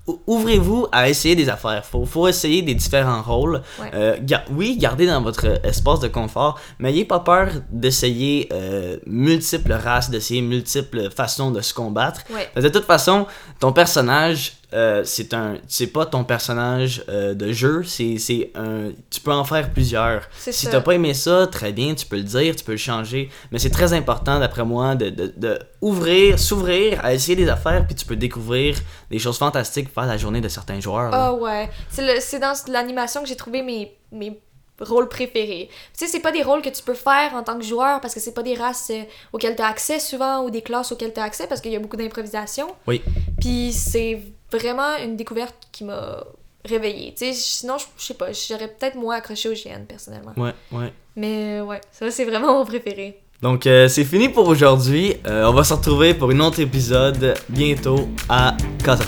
[0.07, 1.83] Ou- Ouvrez-vous à essayer des affaires.
[1.85, 3.61] Faut, faut essayer des différents rôles.
[3.79, 3.89] Ouais.
[3.93, 8.97] Euh, ga- oui, gardez dans votre espace de confort, mais n'ayez pas peur d'essayer euh,
[9.05, 12.21] multiples races, d'essayer multiples façons de se combattre.
[12.29, 12.49] Ouais.
[12.61, 13.25] De toute façon,
[13.59, 19.21] ton personnage, euh, c'est un, c'est pas ton personnage euh, de jeu, c'est, un, tu
[19.21, 20.27] peux en faire plusieurs.
[20.37, 23.29] Si t'as pas aimé ça, très bien, tu peux le dire, tu peux le changer,
[23.51, 27.85] mais c'est très important d'après moi de, de, de ouvrir, s'ouvrir à essayer des affaires,
[27.85, 28.77] puis tu peux découvrir
[29.09, 31.11] des choses fantastiques faire la journée de certains joueurs.
[31.13, 31.69] Ah ouais.
[31.89, 34.39] C'est le- c'est dans l'animation que j'ai trouvé mes, mes
[34.81, 35.69] rôles préférés.
[35.97, 38.13] Tu sais, c'est pas des rôles que tu peux faire en tant que joueur parce
[38.13, 41.13] que c'est pas des races euh, auxquelles tu as accès souvent ou des classes auxquelles
[41.13, 42.67] tu as accès parce qu'il y a beaucoup d'improvisation.
[42.85, 43.01] Oui.
[43.39, 44.19] Puis c'est
[44.51, 46.23] vraiment une découverte qui m'a
[46.63, 47.13] réveillée.
[47.17, 50.33] Tu sais, sinon, je sais pas, j'aurais peut-être moins accroché au GN personnellement.
[50.37, 50.93] Ouais, ouais.
[51.15, 53.21] Mais euh, ouais, ça c'est vraiment mon préféré.
[53.41, 55.15] Donc euh, c'est fini pour aujourd'hui.
[55.27, 59.03] Euh, on va se retrouver pour un autre épisode bientôt à Casa.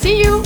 [0.00, 0.42] See you!